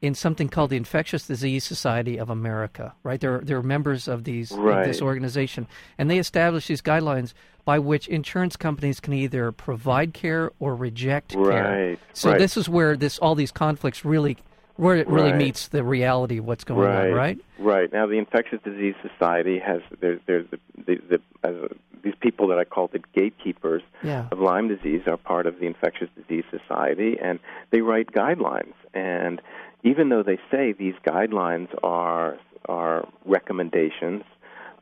in 0.01 0.15
something 0.15 0.49
called 0.49 0.69
the 0.69 0.77
Infectious 0.77 1.27
Disease 1.27 1.63
Society 1.63 2.17
of 2.17 2.29
America. 2.29 2.93
Right? 3.03 3.19
They're 3.19 3.39
they're 3.39 3.61
members 3.61 4.07
of 4.07 4.23
these 4.23 4.51
right. 4.51 4.85
this 4.85 5.01
organization, 5.01 5.67
and 5.97 6.09
they 6.09 6.19
establish 6.19 6.67
these 6.67 6.81
guidelines 6.81 7.33
by 7.65 7.79
which 7.79 8.07
insurance 8.07 8.55
companies 8.55 8.99
can 8.99 9.13
either 9.13 9.51
provide 9.51 10.13
care 10.13 10.51
or 10.59 10.75
reject 10.75 11.35
right. 11.35 11.51
care. 11.51 11.97
So 12.13 12.31
right. 12.31 12.39
this 12.39 12.57
is 12.57 12.67
where 12.67 12.95
this 12.95 13.19
all 13.19 13.35
these 13.35 13.51
conflicts 13.51 14.03
really 14.03 14.37
where 14.79 14.95
it 14.95 15.09
really 15.09 15.33
meets 15.33 15.67
the 15.67 15.83
reality 15.83 16.37
of 16.37 16.45
what's 16.45 16.63
going 16.63 16.89
on, 16.89 17.11
right? 17.11 17.37
Right. 17.57 17.91
Now, 17.91 18.07
the 18.07 18.17
Infectious 18.17 18.61
Disease 18.63 18.95
Society 19.01 19.59
has 19.59 19.81
there's 19.99 20.21
there's 20.25 20.47
the, 20.49 20.59
the, 20.85 21.19
the 21.41 21.69
these 22.01 22.13
people 22.21 22.47
that 22.47 22.57
I 22.57 22.63
call 22.63 22.87
the 22.87 23.01
gatekeepers 23.13 23.81
yeah. 24.03 24.27
of 24.31 24.39
Lyme 24.39 24.69
disease 24.69 25.01
are 25.05 25.17
part 25.17 25.47
of 25.47 25.59
the 25.59 25.65
Infectious 25.65 26.09
Disease 26.15 26.45
Society, 26.49 27.17
and 27.21 27.39
they 27.71 27.81
write 27.81 28.13
guidelines. 28.13 28.73
And 28.93 29.41
even 29.83 30.09
though 30.09 30.23
they 30.23 30.39
say 30.51 30.73
these 30.73 30.95
guidelines 31.05 31.69
are 31.83 32.37
are 32.67 33.07
recommendations, 33.25 34.23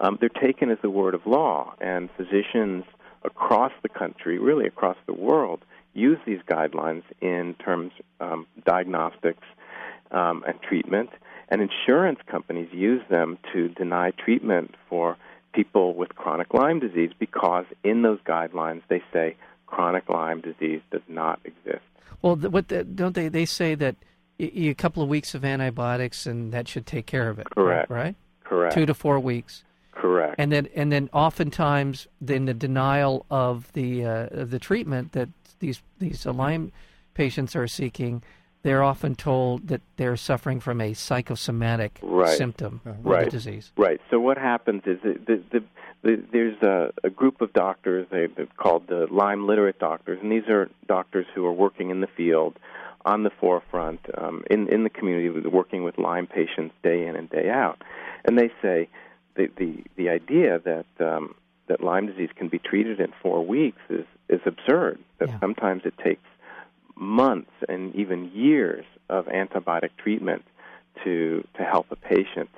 um, 0.02 0.18
they're 0.20 0.30
taken 0.30 0.70
as 0.70 0.78
the 0.82 0.90
word 0.90 1.14
of 1.14 1.26
law, 1.26 1.74
and 1.80 2.10
physicians 2.18 2.84
across 3.24 3.72
the 3.84 3.90
country, 3.90 4.40
really 4.40 4.66
across 4.66 4.98
the 5.06 5.14
world, 5.14 5.62
use 5.94 6.18
these 6.26 6.40
guidelines 6.50 7.04
in 7.22 7.56
terms 7.64 7.92
um, 8.20 8.46
diagnostics 8.66 9.44
um, 10.12 10.44
and 10.48 10.62
treatment. 10.62 11.10
And 11.50 11.62
insurance 11.62 12.20
companies 12.28 12.70
use 12.74 13.02
them 13.10 13.38
to 13.54 13.70
deny 13.70 14.12
treatment 14.12 14.76
for 14.90 15.18
people 15.54 15.96
with 15.96 16.10
chronic 16.16 16.54
Lyme 16.54 16.80
disease 16.80 17.12
because 17.18 17.66
in 17.84 18.02
those 18.02 18.20
guidelines 18.28 18.82
they 18.90 19.02
say 19.14 19.36
chronic 19.66 20.10
Lyme 20.10 20.42
disease 20.42 20.82
does 20.92 21.02
not 21.08 21.40
exist. 21.46 21.84
Well, 22.22 22.36
what 22.36 22.68
the, 22.68 22.84
don't 22.84 23.16
they? 23.16 23.28
They 23.30 23.46
say 23.46 23.76
that 23.76 23.96
a 24.40 24.74
couple 24.74 25.02
of 25.04 25.10
weeks 25.10 25.34
of 25.34 25.44
antibiotics 25.44 26.26
and 26.26 26.52
that 26.54 26.68
should 26.68 26.86
take 26.86 27.06
care 27.06 27.30
of 27.30 27.40
it. 27.40 27.50
Correct. 27.50 27.90
Right. 27.90 28.16
Correct. 28.44 28.74
Two 28.74 28.86
to 28.86 28.94
four 28.94 29.20
weeks. 29.20 29.64
Correct. 29.92 30.36
And 30.38 30.52
then 30.52 30.68
and 30.76 30.92
then 30.92 31.10
oftentimes 31.14 32.08
then 32.22 32.46
the 32.46 32.54
denial 32.54 33.26
of 33.32 33.72
the 33.74 34.06
uh, 34.06 34.28
of 34.32 34.52
the 34.52 34.60
treatment 34.60 35.14
that 35.14 35.30
these 35.60 35.82
these 36.00 36.26
Lyme 36.26 36.72
patients 37.16 37.56
are 37.56 37.68
seeking 37.68 38.22
they're 38.64 38.84
often 38.84 39.16
told 39.16 39.68
that 39.70 39.82
they're 39.96 40.18
suffering 40.18 40.60
from 40.60 40.82
a 40.82 40.94
psychosomatic 40.94 42.00
Right. 42.02 42.38
symptom 42.38 42.82
of 42.86 43.06
Right. 43.06 43.26
the 43.26 43.32
disease. 43.32 43.72
Right. 43.78 44.02
So 44.10 44.20
what 44.20 44.38
happens 44.38 44.82
is 44.86 45.00
the, 45.04 45.42
the, 45.52 45.64
the, 46.04 46.24
there's 46.32 46.62
a, 46.62 46.92
a 47.04 47.10
group 47.10 47.40
of 47.42 47.54
doctors 47.54 48.08
they, 48.12 48.28
they're 48.28 48.48
called 48.58 48.88
the 48.88 49.08
Lyme 49.10 49.48
literate 49.48 49.80
doctors, 49.80 50.20
and 50.22 50.32
these 50.32 50.48
are 50.50 50.70
doctors 50.88 51.26
who 51.34 51.46
are 51.46 51.54
working 51.54 51.92
in 51.92 52.02
the 52.02 52.08
field, 52.08 52.58
on 53.06 53.24
the 53.24 53.30
forefront, 53.30 54.00
um, 54.18 54.44
in 54.50 54.68
in 54.68 54.84
the 54.84 54.90
community, 54.90 55.30
working 55.48 55.84
with 55.84 55.98
Lyme 55.98 56.28
patients 56.28 56.74
day 56.84 57.06
in 57.08 57.16
and 57.16 57.30
day 57.30 57.50
out. 57.50 57.82
And 58.26 58.38
they 58.38 58.50
say 58.62 58.90
the 59.36 59.48
the, 59.58 59.84
the 59.96 60.10
idea 60.10 60.60
that 60.60 60.86
um, 61.00 61.36
that 61.68 61.82
Lyme 61.82 62.08
disease 62.08 62.30
can 62.36 62.48
be 62.48 62.60
treated 62.60 63.00
in 63.00 63.14
four 63.22 63.46
weeks 63.46 63.82
is 63.90 64.06
is 64.30 64.42
absurd. 64.46 65.00
That 65.20 65.30
Yeah. 65.30 65.40
sometimes 65.40 65.84
it 65.86 65.98
takes 65.98 66.24
months 66.96 67.52
and 67.70 67.96
even 67.96 68.32
years 68.34 68.86
of 69.10 69.26
antibiotic 69.28 69.92
treatment 69.98 70.44
to 71.04 71.48
to 71.56 71.64
help 71.64 71.88
a 71.92 71.96
patient. 71.96 72.50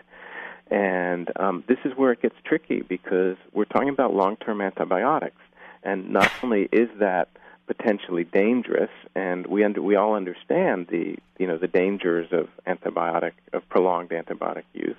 And 0.71 1.31
um, 1.35 1.63
this 1.67 1.79
is 1.83 1.93
where 1.97 2.11
it 2.11 2.21
gets 2.21 2.35
tricky 2.45 2.81
because 2.81 3.37
we're 3.53 3.65
talking 3.65 3.89
about 3.89 4.13
long-term 4.13 4.61
antibiotics, 4.61 5.41
and 5.83 6.11
not 6.11 6.31
only 6.43 6.69
is 6.71 6.89
that 6.99 7.27
potentially 7.69 8.23
dangerous, 8.23 8.89
and 9.13 9.45
we 9.45 9.63
under, 9.63 9.79
we 9.79 9.95
all 9.95 10.15
understand 10.15 10.87
the 10.89 11.15
you 11.37 11.45
know 11.45 11.57
the 11.57 11.67
dangers 11.67 12.27
of 12.31 12.47
antibiotic 12.65 13.33
of 13.53 13.61
prolonged 13.69 14.09
antibiotic 14.09 14.63
use, 14.73 14.97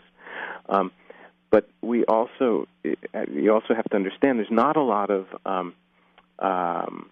um, 0.68 0.92
but 1.50 1.68
we 1.82 2.04
also 2.04 2.68
you 3.28 3.52
also 3.52 3.74
have 3.74 3.84
to 3.90 3.96
understand 3.96 4.38
there's 4.38 4.52
not 4.52 4.76
a 4.76 4.82
lot 4.82 5.10
of 5.10 5.26
um, 5.44 5.74
um, 6.38 7.10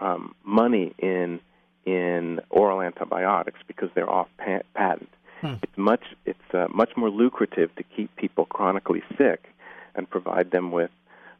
um, 0.00 0.34
money 0.42 0.92
in 0.98 1.38
in 1.86 2.40
oral 2.50 2.82
antibiotics 2.82 3.60
because 3.68 3.90
they're 3.94 4.10
off 4.10 4.28
pa- 4.38 4.66
patent. 4.74 5.10
Hmm. 5.40 5.54
It's 5.62 5.78
much 5.78 6.02
it's 6.26 6.50
uh, 6.52 6.66
much 6.74 6.90
more 6.96 7.10
lucrative 7.10 7.72
to 7.76 7.84
keep 7.96 8.14
people 8.16 8.44
chronically 8.46 9.04
sick 9.16 9.44
and 9.94 10.10
provide 10.10 10.50
them 10.50 10.72
with 10.72 10.90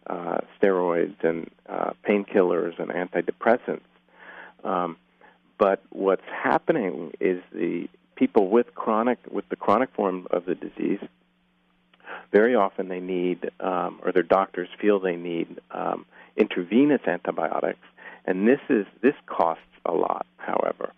uh, 0.08 0.38
steroids 0.60 1.22
and 1.22 1.50
uh, 1.68 1.92
painkillers 2.06 2.78
and 2.78 2.90
antidepressants. 2.90 3.80
Um, 4.62 4.96
but 5.58 5.82
what's 5.90 6.26
happening 6.26 7.12
is 7.20 7.42
the 7.52 7.88
people 8.16 8.48
with 8.48 8.74
chronic 8.74 9.18
with 9.30 9.48
the 9.48 9.56
chronic 9.56 9.90
form 9.94 10.26
of 10.30 10.44
the 10.44 10.54
disease 10.54 11.00
very 12.32 12.54
often 12.54 12.88
they 12.88 13.00
need 13.00 13.50
um, 13.60 14.00
or 14.02 14.12
their 14.12 14.22
doctors 14.22 14.68
feel 14.80 14.98
they 14.98 15.16
need 15.16 15.60
um, 15.70 16.04
intravenous 16.36 17.00
antibiotics. 17.06 17.86
And 18.26 18.46
this 18.48 18.60
is 18.68 18.86
this 19.02 19.14
costs 19.26 19.62
a 19.86 19.92
lot 19.92 20.26
however. 20.36 20.92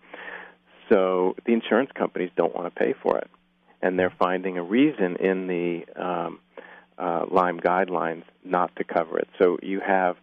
So 0.89 1.35
the 1.45 1.53
insurance 1.53 1.91
companies 1.93 2.31
don't 2.35 2.55
want 2.55 2.73
to 2.73 2.79
pay 2.79 2.93
for 3.01 3.17
it. 3.17 3.29
And 3.81 3.99
they're 3.99 4.13
finding 4.17 4.57
a 4.57 4.63
reason 4.63 5.17
in 5.17 5.47
the 5.47 5.85
um, 5.95 6.39
uh, 6.97 7.25
Lyme 7.29 7.59
guidelines 7.59 8.23
not 8.43 8.75
to 8.75 8.83
cover 8.83 9.19
it 9.19 9.27
so 9.41 9.57
you 9.61 9.79
have 9.79 10.15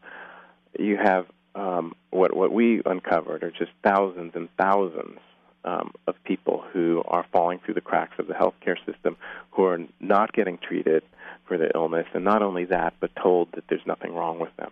you 0.79 0.97
have 0.97 1.27
um, 1.55 1.95
what 2.11 2.37
what 2.37 2.53
we 2.53 2.83
uncovered 2.85 3.43
are 3.43 3.51
just 3.51 3.71
thousands 3.83 4.33
and 4.35 4.49
thousands 4.57 5.19
um, 5.65 5.93
of 6.07 6.15
people 6.25 6.63
who 6.73 7.03
are 7.07 7.25
falling 7.33 7.59
through 7.65 7.75
the 7.75 7.81
cracks 7.81 8.19
of 8.19 8.27
the 8.27 8.35
healthcare 8.35 8.77
system, 8.85 9.17
who 9.51 9.65
are 9.65 9.81
not 10.01 10.33
getting 10.33 10.59
treated 10.59 11.03
for 11.47 11.59
their 11.59 11.71
illness, 11.75 12.07
and 12.15 12.25
not 12.25 12.43
only 12.43 12.65
that, 12.67 12.95
but 13.01 13.11
told 13.17 13.49
that 13.53 13.65
there's 13.69 13.87
nothing 13.87 14.15
wrong 14.15 14.39
with 14.39 14.55
them. 14.57 14.71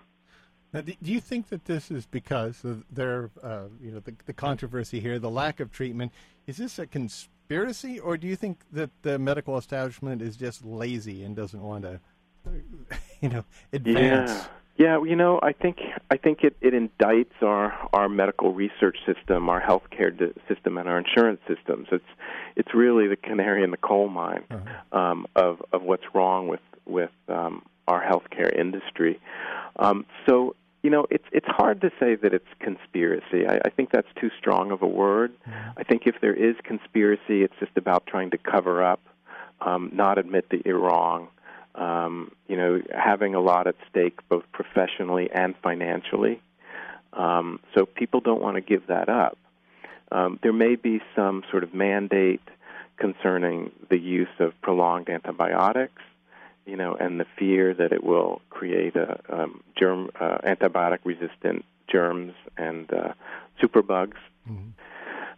Now, 0.73 0.81
do 0.81 0.95
you 1.03 1.21
think 1.21 1.51
that 1.51 1.67
this 1.67 1.91
is 1.91 2.07
because 2.07 2.65
of 2.65 2.85
their, 2.91 3.31
uh, 3.43 3.65
you 3.81 3.91
know, 3.91 4.01
the, 4.01 4.15
the 4.25 4.33
controversy 4.33 5.01
here, 5.01 5.19
the 5.19 5.31
lack 5.31 5.61
of 5.61 5.71
treatment? 5.71 6.13
Is 6.47 6.57
this 6.57 6.79
a 6.79 6.87
conspiracy, 7.53 8.01
or 8.01 8.17
do 8.17 8.27
you 8.27 8.37
think 8.37 8.59
that 8.73 8.91
the 9.03 9.19
medical 9.19 9.57
establishment 9.59 10.23
is 10.23 10.37
just 10.37 10.65
lazy 10.65 11.25
and 11.25 11.37
doesn't 11.37 11.63
want 11.63 11.85
to, 11.85 12.01
you 13.21 13.29
know, 13.29 13.45
advance? 13.73 14.31
Yeah. 14.31 14.45
Yeah, 14.79 15.05
you 15.05 15.17
know, 15.17 15.39
I 15.43 15.53
think 15.53 15.77
I 16.11 16.17
think 16.17 16.39
it, 16.43 16.57
it 16.63 16.73
indicts 16.73 17.43
our 17.43 17.75
our 17.93 18.09
medical 18.09 18.55
research 18.55 18.97
system, 19.05 19.51
our 19.51 19.61
healthcare 19.61 20.11
system, 20.49 20.79
and 20.79 20.89
our 20.89 20.99
insurance 20.99 21.41
systems. 21.47 21.89
It's 21.93 22.03
it's 22.57 22.75
really 22.75 23.07
the 23.07 23.17
canary 23.17 23.63
in 23.65 23.71
the 23.71 23.77
coal 23.77 24.09
mine 24.09 24.45
Uh-huh. 24.51 24.99
um, 24.99 25.27
of 25.37 25.63
of 25.75 25.83
what's 25.83 26.05
wrong 26.15 26.49
with 26.49 26.63
with 26.87 27.11
um, 27.29 27.63
our 27.87 28.03
healthcare 28.03 28.51
industry. 28.59 29.21
Um, 29.77 30.07
so 30.27 30.57
you 30.83 30.91
know, 30.91 31.07
it's 31.11 31.25
it's 31.33 31.47
hard 31.47 31.81
to 31.83 31.91
say 32.01 32.17
that 32.17 32.35
it's 32.35 32.49
conspiracy. 32.59 33.47
I, 33.47 33.61
I 33.65 33.71
think 33.71 33.91
that's 33.93 34.09
too 34.21 34.31
strong 34.39 34.73
of 34.73 34.83
a 34.83 34.87
word. 34.87 35.33
I 35.77 35.85
think 35.85 36.03
if 36.07 36.17
there 36.21 36.35
is 36.35 36.57
conspiracy, 36.65 37.43
it's 37.43 37.55
just 37.61 37.73
about 37.77 38.07
trying 38.07 38.31
to 38.31 38.39
cover 38.39 38.83
up, 38.83 39.01
um, 39.61 39.91
not 39.93 40.19
admit 40.19 40.49
that 40.51 40.67
you're 40.67 40.81
wrong. 40.81 41.29
Um, 41.75 42.33
you 42.49 42.57
know, 42.57 42.83
having 42.93 43.35
a 43.35 43.41
lot 43.41 43.67
at 43.67 43.77
stake 43.89 44.19
both 44.29 44.45
professionally 44.53 45.31
and 45.33 45.55
financially. 45.63 46.43
Um, 47.13 47.61
so 47.75 47.87
people 47.87 48.21
don't 48.21 48.43
want 48.43 48.57
to 48.57 48.61
give 48.61 48.89
that 48.89 49.09
up. 49.09 49.39
Um, 50.11 50.39
there 50.43 50.53
may 50.53 50.77
be 50.77 51.01
some 51.17 51.43
sort 51.51 51.63
of 51.63 51.73
mandate 51.73 52.43
concerning 52.99 53.71
the 53.89 53.99
use 53.99 54.29
of 54.39 54.53
prolonged 54.61 55.09
antibiotics, 55.09 56.03
you 56.67 56.77
know, 56.77 56.95
and 56.95 57.19
the 57.19 57.27
fear 57.39 57.75
that 57.75 57.93
it 57.93 58.05
will 58.05 58.41
create 58.51 58.97
a 58.97 59.21
um, 59.29 59.63
germ 59.79 60.11
uh, 60.21 60.39
antibiotic 60.45 60.99
resistant 61.05 61.65
germs 61.91 62.35
and 62.57 62.93
uh, 62.93 63.13
superbugs. 63.63 64.17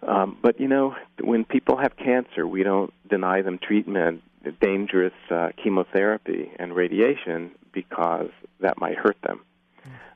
Um, 0.06 0.36
but 0.42 0.60
you 0.60 0.68
know, 0.68 0.94
when 1.20 1.44
people 1.44 1.76
have 1.76 1.96
cancer, 1.96 2.46
we 2.46 2.62
don't 2.62 2.92
deny 3.08 3.42
them 3.42 3.58
treatment, 3.58 4.22
dangerous 4.60 5.14
uh, 5.30 5.48
chemotherapy 5.62 6.50
and 6.58 6.74
radiation 6.74 7.52
because 7.72 8.30
that 8.60 8.78
might 8.78 8.96
hurt 8.96 9.16
them. 9.22 9.40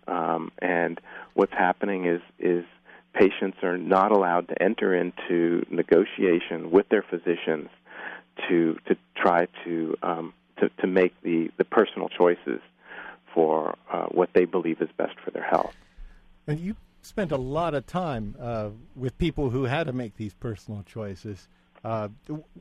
Um, 0.07 0.53
and 0.61 1.01
what's 1.35 1.53
happening 1.53 2.07
is 2.07 2.23
is 2.39 2.65
patients 3.13 3.59
are 3.63 3.77
not 3.77 4.11
allowed 4.11 4.49
to 4.49 4.63
enter 4.63 4.95
into 4.95 5.65
negotiation 5.71 6.71
with 6.71 6.89
their 6.89 7.03
physicians 7.03 7.69
to 8.49 8.79
to 8.87 8.97
try 9.17 9.49
to 9.65 9.97
um, 10.03 10.33
to, 10.61 10.69
to 10.81 10.87
make 10.87 11.15
the, 11.23 11.51
the 11.59 11.65
personal 11.65 12.09
choices 12.09 12.61
for 13.35 13.77
uh, 13.93 14.07
what 14.07 14.31
they 14.35 14.45
believe 14.45 14.81
is 14.81 14.89
best 14.97 15.15
for 15.25 15.31
their 15.31 15.43
health. 15.43 15.75
And 16.47 16.59
you 16.59 16.77
spent 17.03 17.33
a 17.33 17.37
lot 17.37 17.75
of 17.75 17.87
time 17.87 18.37
uh, 18.41 18.71
with 18.97 19.17
people 19.19 19.51
who 19.51 19.65
had 19.65 19.87
to 19.87 19.93
make 19.93 20.17
these 20.17 20.35
personal 20.35 20.83
choices. 20.83 21.49
Uh, 21.85 22.09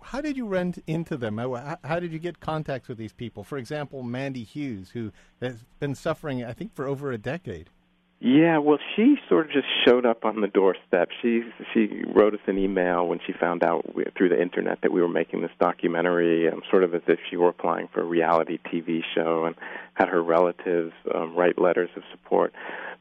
how 0.02 0.22
did 0.22 0.38
you 0.38 0.46
run 0.46 0.76
into 0.86 1.18
them? 1.18 1.38
How, 1.38 1.78
how 1.84 2.00
did 2.00 2.14
you 2.14 2.20
get 2.20 2.40
contacts 2.40 2.88
with 2.88 2.98
these 2.98 3.14
people? 3.14 3.44
For 3.44 3.58
example, 3.58 4.04
Mandy 4.04 4.44
Hughes, 4.44 4.92
who 4.92 5.12
has 5.42 5.66
been 5.80 5.96
suffering, 5.96 6.44
I 6.44 6.54
think, 6.54 6.76
for 6.76 6.86
over 6.86 7.12
a 7.12 7.18
decade. 7.18 7.70
Yeah, 8.20 8.58
well, 8.58 8.80
she 8.96 9.18
sort 9.30 9.46
of 9.46 9.52
just 9.52 9.68
showed 9.86 10.04
up 10.04 10.26
on 10.26 10.42
the 10.42 10.48
doorstep. 10.48 11.10
She 11.22 11.44
she 11.72 12.02
wrote 12.16 12.34
us 12.34 12.40
an 12.48 12.58
email 12.58 13.06
when 13.06 13.20
she 13.26 13.32
found 13.32 13.64
out 13.64 13.96
we, 13.96 14.06
through 14.18 14.30
the 14.30 14.42
internet 14.42 14.80
that 14.82 14.92
we 14.92 15.02
were 15.02 15.08
making 15.08 15.42
this 15.42 15.52
documentary, 15.60 16.50
um, 16.50 16.64
sort 16.72 16.84
of 16.84 16.96
as 16.96 17.04
if 17.08 17.20
she 17.30 17.38
were 17.38 17.50
applying 17.50 17.88
for 17.94 18.02
a 18.02 18.06
reality 18.06 18.58
TV 18.74 19.02
show, 19.14 19.46
and 19.46 19.56
had 19.94 20.10
her 20.10 20.24
relatives 20.24 20.94
um, 21.14 21.36
write 21.36 21.60
letters 21.60 21.92
of 21.96 22.02
support. 22.10 22.54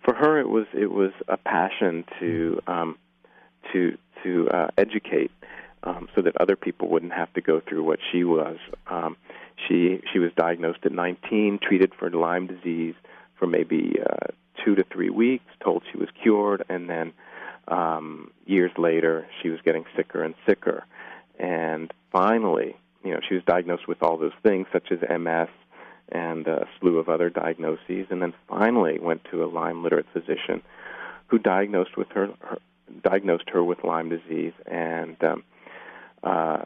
For 0.05 0.15
her, 0.15 0.39
it 0.39 0.51
was 0.51 0.67
it 0.75 0.91
was 0.91 1.13
a 1.29 1.39
passion 1.39 2.05
to 2.21 2.61
um, 2.67 2.99
to 3.73 3.97
to 4.23 4.51
uh, 4.51 4.69
educate, 4.77 5.31
um, 5.83 6.11
so 6.15 6.21
that 6.21 6.39
other 6.39 6.57
people 6.57 6.91
wouldn't 6.91 7.15
have 7.15 7.33
to 7.33 7.41
go 7.41 7.63
through 7.67 7.85
what 7.85 8.01
she 8.13 8.23
was. 8.23 8.59
Um, 8.87 9.17
she 9.67 10.03
she 10.13 10.19
was 10.19 10.31
diagnosed 10.37 10.81
at 10.85 10.93
19, 10.93 11.61
treated 11.63 11.93
for 11.99 12.11
Lyme 12.11 12.47
disease 12.47 12.95
for 13.39 13.47
maybe 13.47 13.97
uh, 13.99 14.27
two 14.67 14.75
to 14.75 14.85
three 14.93 15.11
weeks, 15.11 15.45
told 15.63 15.85
she 15.91 15.97
was 15.97 16.09
cured, 16.21 16.65
and 16.69 16.91
then 16.91 17.13
um, 17.69 18.33
years 18.47 18.73
later 18.77 19.27
she 19.41 19.49
was 19.49 19.61
getting 19.65 19.85
sicker 19.97 20.23
and 20.23 20.35
sicker. 20.47 20.85
And 21.39 21.93
finally, 22.11 22.77
you 23.05 23.13
know, 23.13 23.21
she 23.27 23.35
was 23.35 23.45
diagnosed 23.45 23.87
with 23.87 24.03
all 24.03 24.19
those 24.19 24.33
things 24.43 24.67
such 24.73 24.91
as 24.91 24.99
MS 25.09 25.49
and 26.11 26.47
a 26.49 26.67
slew 26.79 26.99
of 26.99 27.09
other 27.09 27.31
diagnoses, 27.31 28.07
and 28.11 28.21
then 28.21 28.35
finally 28.49 28.99
went 28.99 29.25
to 29.31 29.45
a 29.45 29.47
Lyme 29.47 29.83
literate 29.83 30.07
physician 30.13 30.63
who 31.29 31.39
diagnosed 31.39 31.97
with 31.97 32.09
her, 32.11 32.29
her 32.41 32.59
diagnosed 33.03 33.49
her 33.51 33.63
with 33.63 33.83
Lyme 33.85 34.09
disease 34.09 34.53
and 34.67 35.17
um, 35.25 35.45
uh, 36.23 36.65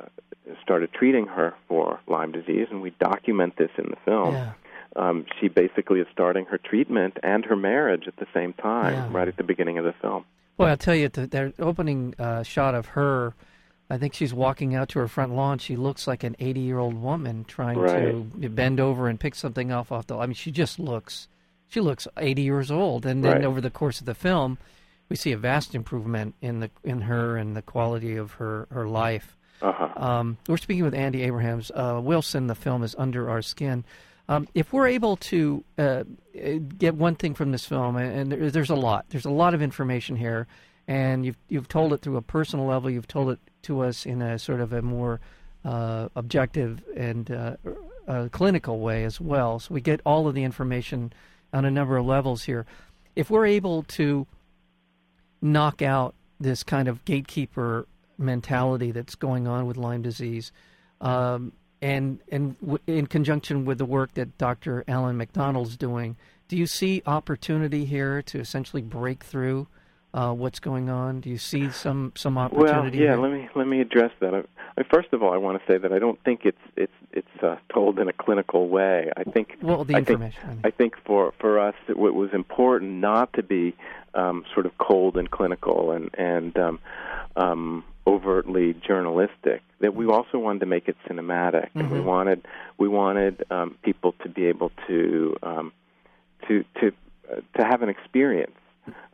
started 0.62 0.92
treating 0.92 1.26
her 1.26 1.54
for 1.68 2.00
Lyme 2.06 2.32
disease, 2.32 2.66
and 2.70 2.80
we 2.80 2.90
document 3.00 3.56
this 3.56 3.70
in 3.76 3.90
the 3.90 3.96
film 4.04 4.34
Yeah. 4.34 4.52
Um, 4.96 5.24
she 5.40 5.48
basically 5.48 6.00
is 6.00 6.06
starting 6.12 6.44
her 6.46 6.58
treatment 6.58 7.16
and 7.22 7.44
her 7.44 7.56
marriage 7.56 8.04
at 8.06 8.16
the 8.16 8.26
same 8.34 8.52
time, 8.54 8.92
Yeah. 8.94 9.08
right 9.10 9.28
at 9.28 9.36
the 9.36 9.44
beginning 9.44 9.78
of 9.78 9.84
the 9.84 9.92
film. 10.00 10.24
Well, 10.58 10.68
I'll 10.68 10.76
tell 10.76 10.94
you, 10.94 11.08
the, 11.08 11.26
their 11.26 11.52
opening 11.58 12.14
uh, 12.18 12.42
shot 12.42 12.74
of 12.74 12.86
her, 12.88 13.34
I 13.88 13.98
think 13.98 14.14
she's 14.14 14.34
walking 14.34 14.74
out 14.74 14.90
to 14.90 14.98
her 14.98 15.08
front 15.08 15.34
lawn. 15.34 15.58
She 15.58 15.74
looks 15.76 16.06
like 16.06 16.22
an 16.22 16.36
80 16.38 16.60
year 16.60 16.78
old 16.78 16.94
woman 17.00 17.44
trying 17.44 17.76
to 18.40 18.48
bend 18.48 18.78
over 18.78 19.08
and 19.08 19.18
pick 19.18 19.34
something 19.34 19.72
off 19.72 19.90
off 19.90 20.06
the. 20.06 20.16
I 20.18 20.26
mean, 20.26 20.34
she 20.34 20.50
just 20.50 20.78
looks, 20.78 21.28
she 21.68 21.80
looks 21.80 22.06
80 22.16 22.42
years 22.42 22.70
old. 22.70 23.06
And 23.06 23.24
then 23.24 23.32
Right. 23.36 23.44
over 23.44 23.60
the 23.60 23.70
course 23.70 24.00
of 24.00 24.06
the 24.06 24.14
film, 24.14 24.58
we 25.08 25.16
see 25.16 25.32
a 25.32 25.36
vast 25.38 25.74
improvement 25.74 26.34
in 26.40 26.60
the 26.60 26.70
in 26.84 27.00
her 27.02 27.36
and 27.36 27.56
the 27.56 27.62
quality 27.62 28.16
of 28.16 28.32
her 28.34 28.68
her 28.70 28.86
life. 28.86 29.36
Uh-huh. 29.62 29.88
Um, 29.96 30.36
we're 30.46 30.56
speaking 30.56 30.84
with 30.84 30.94
Andy 30.94 31.22
Abrahams. 31.22 31.70
Uh, 31.74 32.00
Wilson, 32.02 32.46
the 32.46 32.54
film 32.54 32.82
is 32.84 32.94
Under 32.96 33.28
Our 33.28 33.42
Skin. 33.42 33.84
Um, 34.30 34.46
if 34.54 34.72
we're 34.72 34.86
able 34.86 35.16
to 35.16 35.64
uh, 35.76 36.04
get 36.78 36.94
one 36.94 37.16
thing 37.16 37.34
from 37.34 37.50
this 37.50 37.66
film, 37.66 37.96
and 37.96 38.30
there's 38.30 38.70
a 38.70 38.76
lot, 38.76 39.06
there's 39.08 39.24
a 39.24 39.30
lot 39.30 39.54
of 39.54 39.60
information 39.60 40.14
here, 40.14 40.46
and 40.86 41.26
you've 41.26 41.36
you've 41.48 41.66
told 41.66 41.92
it 41.92 42.00
through 42.00 42.16
a 42.16 42.22
personal 42.22 42.64
level, 42.64 42.88
you've 42.88 43.08
told 43.08 43.30
it 43.30 43.40
to 43.62 43.80
us 43.80 44.06
in 44.06 44.22
a 44.22 44.38
sort 44.38 44.60
of 44.60 44.72
a 44.72 44.82
more 44.82 45.20
uh, 45.64 46.08
objective 46.14 46.80
and 46.96 47.28
uh, 47.32 48.28
clinical 48.30 48.78
way 48.78 49.02
as 49.02 49.20
well. 49.20 49.58
So 49.58 49.74
we 49.74 49.80
get 49.80 50.00
all 50.06 50.28
of 50.28 50.34
the 50.36 50.44
information 50.44 51.12
on 51.52 51.64
a 51.64 51.70
number 51.70 51.96
of 51.96 52.06
levels 52.06 52.44
here. 52.44 52.66
If 53.16 53.30
we're 53.30 53.46
able 53.46 53.82
to 53.82 54.28
knock 55.42 55.82
out 55.82 56.14
this 56.38 56.62
kind 56.62 56.86
of 56.86 57.04
gatekeeper 57.04 57.88
mentality 58.16 58.92
that's 58.92 59.16
going 59.16 59.48
on 59.48 59.66
with 59.66 59.76
Lyme 59.76 60.02
disease, 60.02 60.52
um, 61.00 61.52
and 61.82 62.20
and 62.30 62.58
w- 62.60 62.78
in 62.86 63.06
conjunction 63.06 63.64
with 63.64 63.78
the 63.78 63.84
work 63.84 64.14
that 64.14 64.36
Dr. 64.38 64.84
Alan 64.86 65.16
MacDonald's 65.16 65.76
doing, 65.76 66.16
do 66.48 66.56
you 66.56 66.66
see 66.66 67.02
opportunity 67.06 67.84
here 67.84 68.22
to 68.22 68.38
essentially 68.38 68.82
break 68.82 69.24
through 69.24 69.66
uh, 70.12 70.32
what's 70.32 70.60
going 70.60 70.90
on? 70.90 71.20
Do 71.20 71.30
you 71.30 71.38
see 71.38 71.70
some 71.70 72.12
some 72.16 72.36
opportunity? 72.36 72.72
Well, 72.72 72.84
yeah. 72.86 73.00
here? 73.00 73.16
Let 73.16 73.32
me 73.32 73.48
let 73.54 73.66
me 73.66 73.80
address 73.80 74.12
that. 74.20 74.34
I, 74.34 74.42
I, 74.78 74.82
first 74.92 75.08
of 75.12 75.22
all, 75.22 75.32
I 75.32 75.36
want 75.36 75.60
to 75.60 75.72
say 75.72 75.78
that 75.78 75.92
I 75.92 75.98
don't 75.98 76.22
think 76.24 76.40
it's 76.44 76.58
it's 76.76 76.92
it's 77.12 77.42
uh, 77.42 77.56
told 77.72 77.98
in 77.98 78.08
a 78.08 78.12
clinical 78.12 78.68
way. 78.68 79.10
I 79.16 79.24
think 79.24 79.56
well 79.62 79.84
the 79.84 79.94
I 79.94 79.98
information. 79.98 80.48
Think, 80.48 80.60
I 80.64 80.70
think 80.70 80.94
for 81.04 81.32
for 81.40 81.58
us, 81.58 81.74
it, 81.88 81.96
was 81.96 82.30
important 82.32 82.92
not 82.92 83.32
to 83.34 83.42
be 83.42 83.74
um, 84.14 84.44
sort 84.52 84.66
of 84.66 84.76
cold 84.78 85.16
and 85.16 85.30
clinical 85.30 85.92
and 85.92 86.10
and 86.14 86.58
um, 86.58 86.78
um, 87.36 87.84
overtly 88.06 88.74
journalistic. 88.86 89.62
That 89.80 89.94
we 89.94 90.06
also 90.06 90.38
wanted 90.38 90.60
to 90.60 90.66
make 90.66 90.88
it 90.88 90.96
cinematic, 91.08 91.68
mm-hmm. 91.68 91.80
and 91.80 91.90
we 91.90 92.00
wanted 92.00 92.46
we 92.78 92.88
wanted 92.88 93.44
um, 93.50 93.76
people 93.82 94.14
to 94.22 94.28
be 94.28 94.46
able 94.46 94.72
to 94.88 95.36
um, 95.42 95.72
to 96.48 96.64
to 96.80 96.92
uh, 97.30 97.36
to 97.56 97.64
have 97.64 97.82
an 97.82 97.88
experience, 97.88 98.56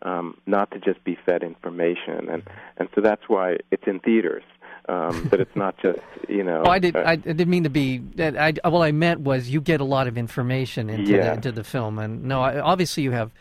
um, 0.02 0.36
not 0.46 0.70
to 0.72 0.78
just 0.78 1.02
be 1.04 1.16
fed 1.26 1.42
information, 1.42 2.28
and 2.30 2.42
and 2.76 2.88
so 2.94 3.00
that's 3.00 3.22
why 3.28 3.56
it's 3.70 3.84
in 3.86 4.00
theaters. 4.00 4.44
Um, 4.88 5.26
but 5.30 5.40
it's 5.40 5.56
not 5.56 5.76
just 5.82 5.98
you 6.28 6.44
know. 6.44 6.62
Well, 6.62 6.70
I 6.70 6.78
did. 6.78 6.94
Uh, 6.94 7.02
I 7.04 7.16
didn't 7.16 7.48
mean 7.48 7.64
to 7.64 7.70
be. 7.70 8.00
I, 8.18 8.54
I, 8.62 8.68
what 8.68 8.86
I 8.86 8.92
meant 8.92 9.20
was 9.20 9.50
you 9.50 9.60
get 9.60 9.80
a 9.80 9.84
lot 9.84 10.06
of 10.06 10.16
information 10.16 10.88
into 10.88 11.12
Yeah. 11.12 11.22
the, 11.22 11.32
into 11.34 11.52
the 11.52 11.64
film, 11.64 11.98
and 11.98 12.24
no, 12.24 12.40
I, 12.40 12.60
obviously 12.60 13.02
you 13.02 13.10
have 13.10 13.32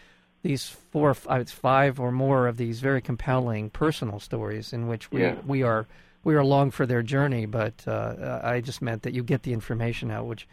these 0.41 0.67
four, 0.67 1.13
five 1.13 1.99
or 1.99 2.11
more 2.11 2.47
of 2.47 2.57
these 2.57 2.79
very 2.79 3.01
compelling 3.01 3.69
personal 3.71 4.19
stories 4.19 4.73
in 4.73 4.87
which 4.87 5.11
we 5.11 5.21
Yeah. 5.21 5.35
we 5.45 5.61
are 5.63 5.85
we 6.23 6.33
are 6.33 6.39
along 6.39 6.71
for 6.71 6.85
their 6.87 7.03
journey. 7.03 7.45
But 7.45 7.87
uh, 7.87 8.39
I 8.43 8.61
just 8.61 8.81
meant 8.81 9.03
that 9.03 9.13
you 9.13 9.23
get 9.23 9.43
the 9.43 9.53
information 9.53 10.09
out, 10.09 10.25
which, 10.25 10.47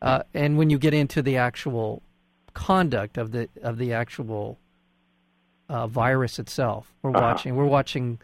uh, 0.00 0.22
and 0.32 0.56
when 0.58 0.70
you 0.70 0.78
get 0.78 0.94
into 0.94 1.22
the 1.22 1.36
actual 1.38 2.02
conduct 2.54 3.18
of 3.18 3.32
the 3.32 3.48
of 3.62 3.78
the 3.78 3.92
actual 3.92 4.58
uh, 5.68 5.86
virus 5.86 6.38
itself, 6.38 6.92
we're 7.02 7.10
Uh-huh. 7.10 7.20
watching 7.22 7.56
we're 7.56 7.64
watching 7.66 8.18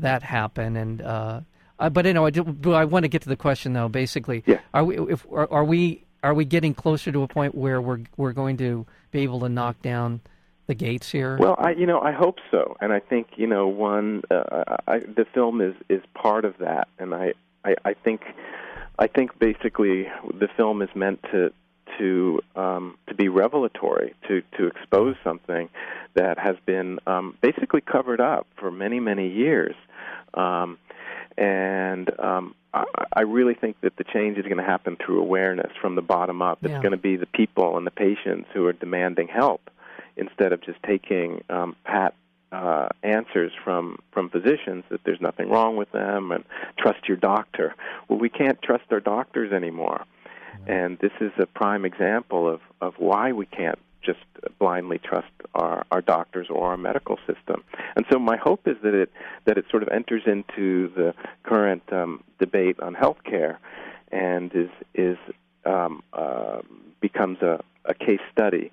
that 0.00 0.22
happen, 0.22 0.76
and 0.76 1.02
uh, 1.02 1.40
uh, 1.78 1.88
but 1.90 2.06
you 2.06 2.12
know 2.12 2.26
I 2.26 2.30
do, 2.30 2.72
I 2.72 2.84
want 2.84 3.04
to 3.04 3.08
get 3.08 3.22
to 3.22 3.28
the 3.28 3.36
question 3.36 3.72
though. 3.72 3.88
Basically, 3.88 4.42
Yeah. 4.46 4.60
are 4.74 4.84
we 4.84 4.98
if 4.98 5.26
are, 5.32 5.50
are 5.52 5.64
we 5.64 6.04
are 6.22 6.34
we 6.34 6.44
getting 6.44 6.74
closer 6.74 7.12
to 7.12 7.22
a 7.22 7.28
point 7.28 7.54
where 7.54 7.80
we're 7.80 8.00
we're 8.16 8.32
going 8.32 8.56
to 8.58 8.86
be 9.10 9.20
able 9.20 9.40
to 9.40 9.48
knock 9.48 9.80
down 9.82 10.20
the 10.66 10.74
gates 10.74 11.10
here? 11.10 11.36
Well, 11.38 11.54
I 11.58 11.70
you 11.72 11.86
know 11.86 12.00
I 12.00 12.12
hope 12.12 12.38
so, 12.50 12.76
and 12.80 12.92
I 12.92 13.00
think 13.00 13.28
you 13.36 13.46
know 13.46 13.68
one 13.68 14.22
uh, 14.30 14.76
I, 14.86 14.98
the 15.00 15.24
film 15.32 15.60
is 15.60 15.74
is 15.88 16.02
part 16.14 16.44
of 16.44 16.58
that, 16.58 16.88
and 16.98 17.14
I, 17.14 17.34
I 17.64 17.74
I 17.84 17.94
think 17.94 18.22
I 18.98 19.06
think 19.06 19.38
basically 19.38 20.08
the 20.34 20.48
film 20.56 20.82
is 20.82 20.90
meant 20.94 21.22
to 21.32 21.52
to 21.98 22.40
um, 22.56 22.96
to 23.08 23.14
be 23.14 23.28
revelatory, 23.28 24.14
to 24.28 24.42
to 24.56 24.66
expose 24.66 25.16
something 25.24 25.68
that 26.14 26.38
has 26.38 26.56
been 26.66 26.98
um, 27.06 27.36
basically 27.40 27.80
covered 27.80 28.20
up 28.20 28.46
for 28.56 28.70
many 28.70 29.00
many 29.00 29.28
years, 29.28 29.74
um, 30.34 30.78
and 31.36 32.08
um, 32.20 32.54
I, 32.74 32.84
I 33.14 33.20
really 33.22 33.54
think 33.54 33.80
that 33.82 33.96
the 33.96 34.04
change 34.04 34.38
is 34.38 34.44
going 34.44 34.58
to 34.58 34.62
happen 34.64 34.96
through 34.96 35.20
awareness 35.20 35.72
from 35.80 35.94
the 35.94 36.02
bottom 36.02 36.42
up. 36.42 36.58
It's 36.62 36.72
Yeah. 36.72 36.80
going 36.82 36.92
to 36.92 36.98
be 36.98 37.16
the 37.16 37.26
people 37.26 37.76
and 37.76 37.86
the 37.86 37.90
patients 37.90 38.48
who 38.52 38.66
are 38.66 38.72
demanding 38.72 39.28
help 39.28 39.70
instead 40.16 40.52
of 40.52 40.60
just 40.62 40.82
taking 40.82 41.42
um, 41.48 41.76
pat 41.84 42.14
uh, 42.50 42.88
answers 43.02 43.52
from 43.62 43.98
from 44.10 44.30
physicians 44.30 44.82
that 44.88 45.00
there's 45.04 45.20
nothing 45.20 45.50
wrong 45.50 45.76
with 45.76 45.90
them 45.92 46.32
and 46.32 46.44
trust 46.78 47.06
your 47.06 47.16
doctor. 47.18 47.74
Well, 48.08 48.18
we 48.18 48.30
can't 48.30 48.60
trust 48.62 48.84
our 48.90 49.00
doctors 49.00 49.52
anymore, 49.52 50.04
and 50.66 50.98
this 50.98 51.12
is 51.20 51.32
a 51.38 51.46
prime 51.46 51.84
example 51.84 52.48
of 52.48 52.60
of 52.80 52.94
why 52.98 53.32
we 53.32 53.46
can't 53.46 53.78
just 54.02 54.20
blindly 54.58 54.98
trust 54.98 55.32
our 55.54 55.84
our 55.90 56.00
doctors 56.00 56.48
or 56.50 56.68
our 56.70 56.76
medical 56.76 57.18
system. 57.26 57.62
And 57.96 58.06
so 58.10 58.18
my 58.18 58.36
hope 58.36 58.66
is 58.66 58.76
that 58.82 58.94
it 58.94 59.10
that 59.44 59.58
it 59.58 59.64
sort 59.70 59.82
of 59.82 59.88
enters 59.88 60.22
into 60.26 60.88
the 60.94 61.14
current 61.42 61.82
um, 61.92 62.22
debate 62.38 62.80
on 62.80 62.94
healthcare 62.94 63.58
and 64.10 64.52
is 64.54 64.70
is 64.94 65.18
um, 65.64 66.02
uh, 66.12 66.60
becomes 67.00 67.38
a, 67.42 67.62
a 67.84 67.94
case 67.94 68.20
study 68.32 68.72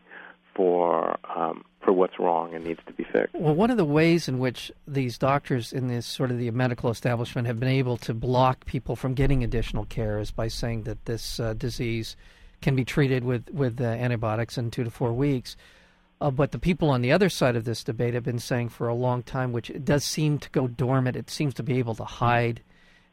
for 0.55 1.17
um, 1.35 1.65
for 1.85 1.93
what's 1.93 2.19
wrong 2.19 2.53
and 2.53 2.65
needs 2.65 2.81
to 2.87 2.93
be 2.93 3.03
fixed. 3.03 3.35
Well, 3.35 3.53
one 3.53 3.69
of 3.69 3.77
the 3.77 3.85
ways 3.85 4.27
in 4.27 4.39
which 4.39 4.71
these 4.87 5.17
doctors 5.17 5.71
in 5.71 5.87
this 5.87 6.05
sort 6.05 6.31
of 6.31 6.39
the 6.39 6.49
medical 6.51 6.89
establishment 6.89 7.47
have 7.47 7.59
been 7.59 7.69
able 7.69 7.95
to 7.97 8.13
block 8.13 8.65
people 8.65 8.95
from 8.95 9.13
getting 9.13 9.43
additional 9.43 9.85
care 9.85 10.19
is 10.19 10.31
by 10.31 10.47
saying 10.47 10.83
that 10.83 11.05
this 11.05 11.39
uh, 11.39 11.53
disease 11.53 12.17
can 12.61 12.75
be 12.75 12.83
treated 12.83 13.23
with 13.23 13.49
with 13.51 13.79
uh, 13.79 13.83
antibiotics 13.85 14.57
in 14.57 14.71
two 14.71 14.83
to 14.83 14.89
four 14.89 15.13
weeks. 15.13 15.55
Uh, 16.19 16.31
but 16.31 16.51
the 16.51 16.59
people 16.59 16.89
on 16.89 17.01
the 17.01 17.11
other 17.11 17.29
side 17.29 17.55
of 17.55 17.65
this 17.65 17.83
debate 17.83 18.13
have 18.13 18.23
been 18.23 18.39
saying 18.39 18.69
for 18.69 18.87
a 18.87 18.95
long 18.95 19.21
time, 19.21 19.51
which 19.51 19.69
it 19.69 19.85
does 19.85 20.03
seem 20.03 20.39
to 20.39 20.49
go 20.49 20.67
dormant. 20.67 21.15
It 21.15 21.29
seems 21.29 21.53
to 21.55 21.63
be 21.63 21.77
able 21.77 21.95
to 21.95 22.05
hide. 22.05 22.61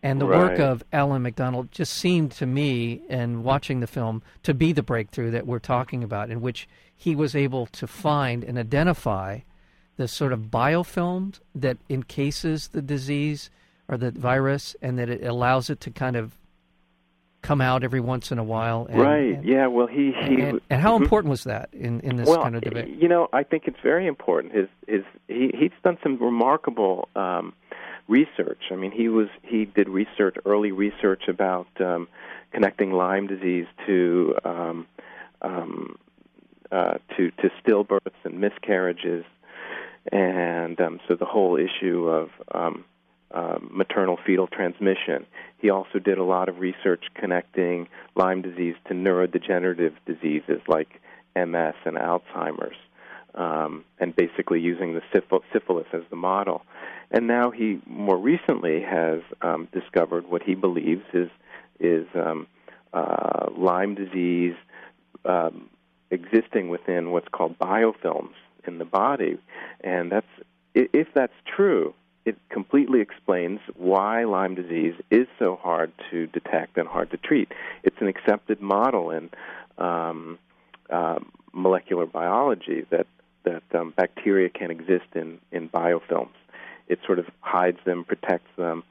And 0.03 0.21
the 0.21 0.27
work 0.27 0.59
of 0.59 0.83
Alan 0.93 1.23
MacDonald 1.23 1.71
just 1.71 1.93
seemed 1.93 2.33
to 2.33 2.47
me, 2.47 3.03
in 3.09 3.45
watching 3.45 3.79
the 3.79 3.87
film, 3.87 4.23
to 4.43 4.53
be 4.53 4.73
the 4.73 4.83
breakthrough 4.83 5.31
that 5.31 5.47
we're 5.47 5.61
talking 5.61 6.03
about, 6.03 6.29
in 6.29 6.41
which 6.41 6.69
he 6.97 7.15
was 7.15 7.37
able 7.37 7.67
to 7.67 7.87
find 7.87 8.43
and 8.43 8.59
identify 8.59 9.41
the 9.97 10.09
sort 10.09 10.33
of 10.33 10.51
biofilm 10.51 11.39
that 11.55 11.77
encases 11.89 12.69
the 12.69 12.83
disease 12.83 13.49
or 13.87 13.97
the 13.97 14.11
virus, 14.11 14.75
and 14.83 14.99
that 14.99 15.09
it 15.09 15.23
allows 15.25 15.71
it 15.71 15.79
to 15.81 15.91
kind 15.91 16.17
of 16.17 16.37
come 17.43 17.61
out 17.61 17.83
every 17.85 18.01
once 18.01 18.31
in 18.31 18.39
a 18.39 18.45
while. 18.45 18.87
And, 18.89 19.01
right? 19.01 19.35
And, 19.35 19.45
yeah. 19.45 19.67
Well, 19.67 19.87
he 19.89 20.13
he. 20.27 20.41
and, 20.41 20.61
and 20.71 20.81
how 20.81 20.97
Mhm. 20.97 21.03
important 21.03 21.31
was 21.31 21.45
that 21.45 21.69
in, 21.73 22.01
in 22.01 22.17
this 22.17 22.29
well, 22.29 22.43
kind 22.43 22.55
of 22.57 22.63
debate? 22.63 22.89
you 22.89 23.09
know, 23.09 23.29
I 23.33 23.43
think 23.43 23.65
it's 23.67 23.81
very 23.83 24.07
important. 24.07 24.55
His 24.55 24.69
his 24.87 25.03
he 25.29 25.51
he's 25.57 25.73
done 25.85 25.99
some 26.03 26.19
remarkable 26.19 27.09
um, 27.17 27.53
research. 28.09 28.61
I 28.71 28.77
mean, 28.77 28.93
he 28.93 29.09
was 29.09 29.29
he 29.43 29.65
did 29.65 29.89
research, 29.89 30.37
early 30.45 30.73
research 30.73 31.29
about 31.29 31.69
um, 31.81 32.09
connecting 32.53 32.93
Lyme 32.93 33.27
disease 33.27 33.67
to 33.87 34.35
um, 34.45 34.87
um, 35.41 35.99
uh, 36.71 36.95
to 37.17 37.31
to 37.31 37.51
stillbirths 37.65 38.11
and 38.25 38.41
miscarriages, 38.41 39.25
and 40.11 40.81
um, 40.81 41.01
so 41.09 41.15
the 41.15 41.25
whole 41.25 41.57
issue 41.57 42.09
of 42.09 42.31
um, 42.53 42.85
uh, 43.33 43.59
maternal 43.63 44.19
fetal 44.27 44.47
transmission. 44.47 45.27
He 45.59 45.71
also 45.71 45.99
did 45.99 46.19
a 46.19 46.25
lot 46.25 46.49
of 46.49 46.59
research 46.59 47.05
connecting 47.15 47.89
Lyme 48.15 48.43
disease 48.43 48.75
to 48.89 48.95
neurodegenerative 48.95 49.95
diseases 50.07 50.61
like 50.69 51.01
MS 51.35 51.75
and 51.85 51.97
Alzheimer's, 51.97 52.77
um, 53.35 53.85
and 53.99 54.15
basically 54.15 54.61
using 54.61 54.95
the 54.95 55.03
syphilis 55.53 55.87
as 55.93 56.03
the 56.11 56.17
model. 56.17 56.63
And 57.11 57.27
now 57.27 57.51
he 57.51 57.81
more 57.87 58.17
recently 58.17 58.83
has 58.83 59.21
um, 59.43 59.69
discovered 59.73 60.29
what 60.29 60.43
he 60.43 60.55
believes 60.55 61.05
is 61.13 61.29
is 61.81 62.07
um, 62.15 62.47
uh, 62.93 63.49
Lyme 63.57 63.95
disease 63.95 64.55
um, 65.25 65.69
existing 66.11 66.69
within 66.69 67.11
what's 67.11 67.29
called 67.29 67.59
biofilms 67.59 68.35
in 68.67 68.79
the 68.79 68.85
body, 68.85 69.39
and 69.83 70.13
that's 70.13 70.27
if 70.75 71.09
that's 71.15 71.33
true, 71.45 71.95
it 72.25 72.37
completely 72.51 73.01
explains 73.01 73.61
why 73.77 74.25
Lyme 74.25 74.55
disease 74.55 74.95
is 75.11 75.27
so 75.39 75.57
hard 75.57 75.93
to 76.11 76.27
detect 76.29 76.79
and 76.79 76.89
hard 76.89 77.11
to 77.11 77.17
treat. 77.17 77.51
It's 77.83 77.97
an 78.01 78.09
accepted 78.09 78.61
model 78.61 79.11
in 79.11 79.31
um, 79.79 80.39
uh, 80.89 81.19
molecular 81.53 82.07
biology 82.07 82.87
that 82.91 83.07
that 83.45 83.63
um, 83.75 83.93
bacteria 83.97 84.49
can 84.49 84.71
exist 84.71 85.07
in 85.15 85.39
in 85.51 85.69
biofilms. 85.69 86.37
It 86.89 86.99
sort 87.07 87.19
of 87.19 87.27
hides 87.41 87.79
them, 87.85 88.05
protects 88.05 88.51
them, 88.57 88.83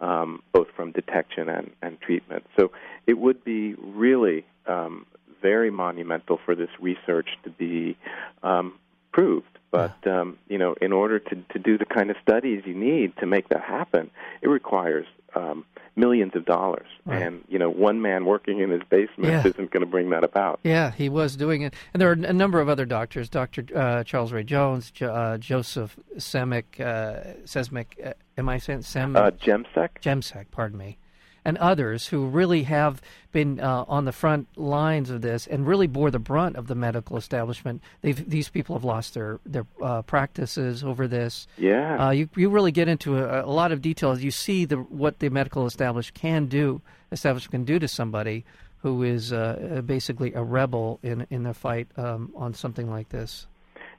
um, 0.00 0.42
both 0.52 0.68
from 0.74 0.92
detection 0.92 1.48
and, 1.48 1.70
and 1.82 2.00
treatment. 2.00 2.44
So 2.58 2.72
it 3.06 3.18
would 3.18 3.44
be 3.44 3.74
really 3.74 4.44
um, 4.66 5.06
very 5.40 5.70
monumental 5.70 6.40
for 6.44 6.54
this 6.54 6.70
research 6.80 7.28
to 7.44 7.50
be 7.50 7.96
um, 8.42 8.78
proved 9.12 9.53
But 9.74 10.06
um, 10.10 10.38
you 10.48 10.58
know, 10.58 10.74
in 10.80 10.92
order 10.92 11.18
to 11.18 11.34
to 11.52 11.58
do 11.58 11.76
the 11.78 11.84
kind 11.86 12.10
of 12.10 12.16
studies 12.22 12.62
you 12.66 12.74
need 12.74 13.16
to 13.18 13.26
make 13.26 13.48
that 13.48 13.62
happen, 13.62 14.10
it 14.42 14.48
requires 14.48 15.06
um, 15.34 15.64
millions 15.96 16.32
of 16.36 16.44
dollars. 16.44 16.86
Right. 17.04 17.22
And 17.22 17.42
you 17.48 17.58
know, 17.58 17.70
one 17.70 18.00
man 18.00 18.24
working 18.24 18.60
in 18.60 18.70
his 18.70 18.82
basement 18.88 19.30
Yeah. 19.32 19.40
isn't 19.46 19.70
going 19.70 19.80
to 19.80 19.90
bring 19.90 20.10
that 20.10 20.24
about. 20.24 20.60
Yeah, 20.62 20.90
he 20.92 21.08
was 21.08 21.36
doing 21.36 21.62
it, 21.62 21.74
and 21.92 22.00
there 22.00 22.08
are 22.08 22.12
a 22.12 22.32
number 22.32 22.60
of 22.60 22.68
other 22.68 22.84
doctors: 22.86 23.28
Doctor 23.28 23.64
uh, 23.74 24.04
Charles 24.04 24.32
Ray 24.32 24.44
Jones, 24.44 24.90
jo- 24.90 25.12
uh, 25.12 25.38
Joseph 25.38 25.98
Semick, 26.18 26.76
uh, 26.80 27.34
Sesmick. 27.44 27.86
Uh, 28.04 28.12
am 28.38 28.48
I 28.48 28.58
saying 28.58 28.82
Sem? 28.82 29.16
Uh, 29.16 29.30
Jemsek. 29.32 29.88
Jemsek, 30.00 30.46
pardon 30.50 30.78
me, 30.78 30.98
and 31.44 31.58
others 31.58 32.08
who 32.08 32.26
really 32.26 32.62
have 32.64 33.02
been 33.32 33.60
uh, 33.60 33.84
on 33.86 34.04
the 34.04 34.12
front 34.12 34.46
lines 34.56 35.10
of 35.10 35.20
this 35.20 35.46
and 35.46 35.66
really 35.66 35.86
bore 35.86 36.10
the 36.10 36.18
brunt 36.18 36.56
of 36.56 36.66
the 36.66 36.74
medical 36.74 37.16
establishment. 37.16 37.82
They've, 38.00 38.28
these 38.28 38.48
people 38.48 38.76
have 38.76 38.84
lost 38.84 39.14
their 39.14 39.40
their 39.44 39.66
uh, 39.82 40.02
practices 40.02 40.82
over 40.82 41.06
this. 41.06 41.46
Yeah. 41.58 42.06
Uh, 42.06 42.10
you 42.10 42.28
you 42.36 42.48
really 42.48 42.72
get 42.72 42.88
into 42.88 43.18
a, 43.18 43.44
a 43.44 43.50
lot 43.50 43.72
of 43.72 43.82
details. 43.82 44.22
You 44.22 44.30
see 44.30 44.64
the 44.64 44.76
what 44.76 45.18
the 45.18 45.28
medical 45.28 45.66
establishment 45.66 46.20
can 46.20 46.46
do, 46.46 46.80
establishment 47.12 47.52
can 47.52 47.64
do 47.64 47.78
to 47.78 47.88
somebody 47.88 48.44
who 48.78 49.02
is 49.02 49.32
uh, 49.32 49.82
basically 49.84 50.32
a 50.34 50.42
rebel 50.42 51.00
in 51.02 51.26
in 51.30 51.42
the 51.42 51.54
fight 51.54 51.88
um, 51.96 52.32
on 52.36 52.54
something 52.54 52.90
like 52.90 53.08
this. 53.08 53.46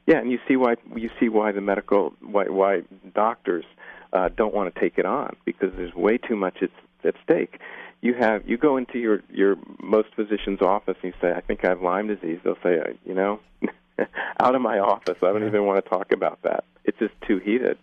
Yeah, 0.07 0.19
and 0.19 0.31
you 0.31 0.39
see 0.47 0.55
why 0.55 0.75
you 0.95 1.09
see 1.19 1.29
why 1.29 1.51
the 1.51 1.61
medical 1.61 2.13
why 2.21 2.45
why 2.45 2.81
doctors 3.13 3.65
uh, 4.13 4.29
don't 4.29 4.53
want 4.53 4.73
to 4.73 4.79
take 4.79 4.97
it 4.97 5.05
on 5.05 5.35
because 5.43 5.73
there's 5.75 5.93
way 5.93 6.17
too 6.17 6.35
much 6.35 6.57
at, 6.61 6.69
at 7.05 7.15
stake. 7.23 7.59
You 8.01 8.13
have 8.19 8.47
you 8.47 8.57
go 8.57 8.77
into 8.77 8.99
your 8.99 9.21
your 9.31 9.55
most 9.81 10.09
physician's 10.15 10.61
office 10.61 10.95
and 11.01 11.13
you 11.13 11.19
say, 11.21 11.33
"I 11.33 11.41
think 11.41 11.63
I 11.63 11.69
have 11.69 11.81
Lyme 11.81 12.07
disease." 12.07 12.39
They'll 12.43 12.57
say, 12.61 12.79
uh, 12.79 12.93
"You 13.05 13.13
know, 13.13 13.39
out 14.39 14.55
of 14.55 14.61
my 14.61 14.79
office. 14.79 15.17
I 15.21 15.27
don't 15.31 15.45
even 15.45 15.65
want 15.65 15.83
to 15.83 15.89
talk 15.89 16.11
about 16.11 16.39
that. 16.43 16.63
It's 16.83 16.99
just 16.99 17.13
too 17.27 17.39
heated." 17.39 17.77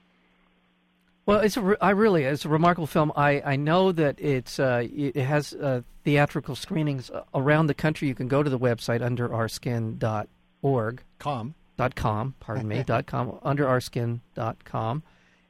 Well, 1.25 1.39
it's 1.39 1.57
a 1.57 1.61
re- 1.61 1.77
I 1.81 1.91
really 1.91 2.25
it's 2.25 2.45
a 2.45 2.49
remarkable 2.49 2.87
film. 2.87 3.13
I, 3.15 3.41
I 3.43 3.57
know 3.57 3.93
that 3.93 4.21
it's 4.21 4.59
uh, 4.59 4.87
it 4.93 5.17
has 5.17 5.55
uh, 5.55 5.83
theatrical 6.05 6.57
screenings 6.57 7.11
uh, 7.11 7.23
around 7.35 7.69
the 7.69 7.75
country. 7.75 8.09
You 8.09 8.15
can 8.15 8.29
go 8.29 8.43
to 8.43 8.51
the 8.51 8.59
website 8.59 9.03
under 9.03 9.29
underourskin.org 9.29 11.03
Com. 11.21 11.55
dot 11.77 11.95
com. 11.95 12.35
Pardon 12.41 12.67
me 12.67 12.83
dot 12.83 13.07
com 13.07 13.39
underourskin.com, 13.45 15.03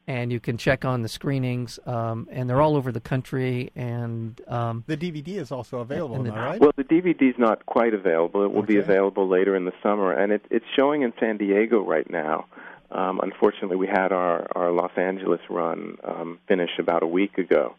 and 0.06 0.32
you 0.32 0.40
can 0.40 0.56
check 0.56 0.84
on 0.84 1.02
the 1.02 1.08
screenings. 1.08 1.78
Um, 1.86 2.28
and 2.30 2.48
they're 2.48 2.60
all 2.60 2.76
over 2.76 2.90
the 2.92 3.00
country. 3.00 3.70
And 3.76 4.40
um, 4.48 4.84
The 4.86 4.96
DVD 4.96 5.36
is 5.36 5.52
also 5.52 5.78
available, 5.78 6.16
And 6.16 6.26
am 6.28 6.34
the- 6.34 6.40
I 6.40 6.46
right? 6.50 6.60
Well, 6.60 6.72
the 6.76 6.84
DVD's 6.84 7.38
not 7.38 7.64
quite 7.66 7.94
available. 7.94 8.44
It 8.44 8.52
will 8.52 8.62
be 8.62 8.78
available 8.78 9.28
later 9.28 9.54
in 9.54 9.64
the 9.64 9.72
summer, 9.82 10.12
and 10.12 10.32
it, 10.32 10.44
it's 10.50 10.64
showing 10.76 11.02
in 11.02 11.12
San 11.20 11.36
Diego 11.36 11.84
right 11.84 12.08
now. 12.10 12.46
Um, 12.90 13.20
unfortunately, 13.22 13.76
we 13.76 13.86
had 13.86 14.12
our, 14.12 14.46
our 14.54 14.70
Los 14.70 14.92
Angeles 14.96 15.40
run 15.48 15.96
um, 16.04 16.38
finish 16.46 16.70
about 16.78 17.02
a 17.02 17.06
week 17.06 17.38
ago. 17.38 17.74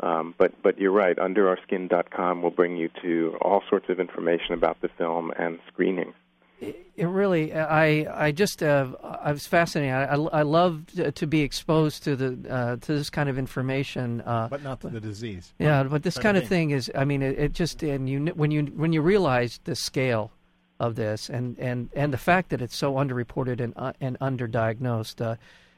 Um, 0.00 0.34
but 0.38 0.52
but 0.62 0.78
you're 0.80 0.92
right. 0.92 1.16
UnderOurSkin.com 1.16 2.42
will 2.42 2.50
bring 2.50 2.76
you 2.76 2.88
to 3.02 3.36
all 3.40 3.62
sorts 3.68 3.88
of 3.88 4.00
information 4.00 4.52
about 4.54 4.80
the 4.80 4.88
film 4.98 5.32
and 5.38 5.58
screenings. 5.68 6.14
It 6.60 7.06
really 7.06 7.54
I 7.54 8.26
I 8.26 8.32
just 8.32 8.62
uh, 8.62 8.88
I 9.02 9.32
was 9.32 9.46
fascinated. 9.46 9.94
I, 9.94 10.04
I, 10.04 10.40
I 10.40 10.42
love 10.42 10.86
to, 10.96 11.12
to 11.12 11.26
be 11.26 11.42
exposed 11.42 12.02
to 12.04 12.16
the 12.16 12.52
uh, 12.52 12.76
to 12.76 12.92
this 12.94 13.10
kind 13.10 13.28
of 13.28 13.38
information. 13.38 14.20
Uh, 14.22 14.48
but 14.48 14.62
not 14.62 14.80
to 14.80 14.88
the 14.88 15.00
disease. 15.00 15.54
Yeah, 15.58 15.84
but 15.84 16.02
this 16.02 16.14
Kind 16.14 16.22
kind 16.24 16.36
of 16.38 16.42
of 16.42 16.48
thing 16.48 16.70
is, 16.70 16.90
I 16.94 17.04
mean, 17.04 17.22
it, 17.22 17.38
it 17.38 17.52
just 17.52 17.82
and 17.82 18.08
you 18.08 18.26
when 18.34 18.50
you 18.50 18.64
when 18.64 18.92
you 18.92 19.00
realize 19.00 19.60
the 19.64 19.76
scale 19.76 20.32
of 20.80 20.96
this 20.96 21.28
and 21.28 21.56
and 21.58 21.88
and 21.94 22.12
the 22.12 22.18
fact 22.18 22.50
that 22.50 22.60
it's 22.60 22.76
so 22.76 22.94
underreported 22.94 23.60
and 23.60 23.72
uh, 23.76 23.92
and 24.00 24.18
underdiagnosed, 24.18 25.24
uh, 25.24 25.36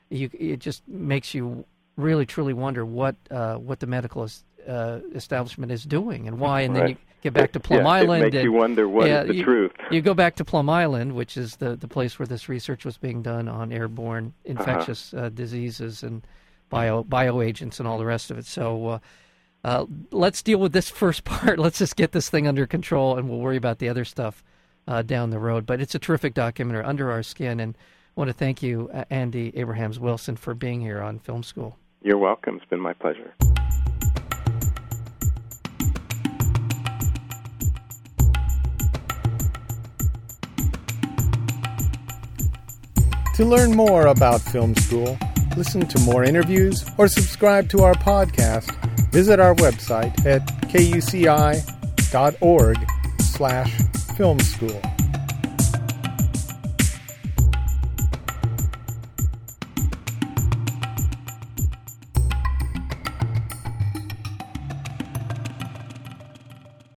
you 0.08 0.30
it 0.32 0.58
just 0.58 0.86
makes 0.88 1.34
you 1.34 1.64
really 1.96 2.24
truly 2.24 2.54
wonder 2.54 2.86
what 2.86 3.16
uh, 3.30 3.56
what 3.56 3.80
the 3.80 3.86
medical 3.86 4.24
es- 4.24 4.44
uh, 4.66 5.00
establishment 5.14 5.70
is 5.70 5.84
doing 5.84 6.26
and 6.26 6.38
why, 6.38 6.62
and 6.62 6.74
then 6.74 6.88
you 6.88 6.96
get 7.22 7.32
back 7.32 7.52
to 7.52 7.60
Plum 7.60 7.80
yeah, 7.82 7.88
Island 7.88 8.22
It 8.22 8.26
makes 8.26 8.36
and 8.36 8.44
you 8.44 8.52
wonder 8.52 8.88
what 8.88 9.08
yeah, 9.08 9.22
the 9.24 9.34
you- 9.34 9.44
truth. 9.44 9.72
you 9.90 10.00
go 10.00 10.14
back 10.14 10.36
to 10.36 10.44
Plum 10.44 10.68
Island, 10.68 11.14
which 11.14 11.36
is 11.36 11.56
the, 11.56 11.76
the 11.76 11.88
place 11.88 12.18
where 12.18 12.26
this 12.26 12.48
research 12.48 12.84
was 12.84 12.96
being 12.96 13.22
done 13.22 13.48
on 13.48 13.72
airborne 13.72 14.32
infectious 14.44 15.12
uh 15.14 15.28
diseases 15.28 16.02
and 16.02 16.26
bio 16.70 17.04
bioagents 17.04 17.78
and 17.78 17.88
all 17.88 17.98
the 17.98 18.04
rest 18.06 18.30
of 18.30 18.38
it. 18.38 18.46
So 18.46 18.86
uh, 18.86 18.98
uh, 19.64 19.86
let's 20.10 20.42
deal 20.42 20.58
with 20.58 20.72
this 20.72 20.88
first 20.88 21.24
part. 21.24 21.58
Let's 21.58 21.78
just 21.78 21.96
get 21.96 22.12
this 22.12 22.30
thing 22.30 22.46
under 22.46 22.66
control, 22.66 23.16
and 23.18 23.28
we'll 23.28 23.40
worry 23.40 23.56
about 23.56 23.78
the 23.78 23.88
other 23.88 24.04
stuff 24.04 24.42
uh, 24.88 25.02
down 25.02 25.30
the 25.30 25.38
road. 25.38 25.66
But 25.66 25.80
it's 25.80 25.94
a 25.94 25.98
terrific 25.98 26.34
documentary, 26.34 26.84
Under 26.84 27.10
Our 27.10 27.22
Skin, 27.22 27.60
and 27.60 27.76
I 27.76 28.20
want 28.20 28.28
to 28.28 28.34
thank 28.34 28.62
you, 28.62 28.90
uh, 28.92 29.04
Andy 29.10 29.52
Abrahams 29.56 29.98
Wilson, 30.00 30.36
for 30.36 30.54
being 30.54 30.80
here 30.80 31.00
on 31.00 31.18
Film 31.18 31.42
School. 31.42 31.76
You're 32.02 32.18
welcome. 32.18 32.56
It's 32.56 32.64
been 32.70 32.80
my 32.80 32.94
pleasure. 32.94 33.34
To 43.40 43.46
learn 43.46 43.74
more 43.74 44.08
about 44.08 44.42
film 44.42 44.74
school, 44.74 45.18
listen 45.56 45.86
to 45.86 45.98
more 46.00 46.24
interviews, 46.24 46.84
or 46.98 47.08
subscribe 47.08 47.70
to 47.70 47.84
our 47.84 47.94
podcast, 47.94 48.70
visit 49.12 49.40
our 49.40 49.54
website 49.54 50.26
at 50.26 50.46
kuci.org 50.64 51.62
slash 53.18 53.78
film 54.14 54.40
school. 54.40 54.82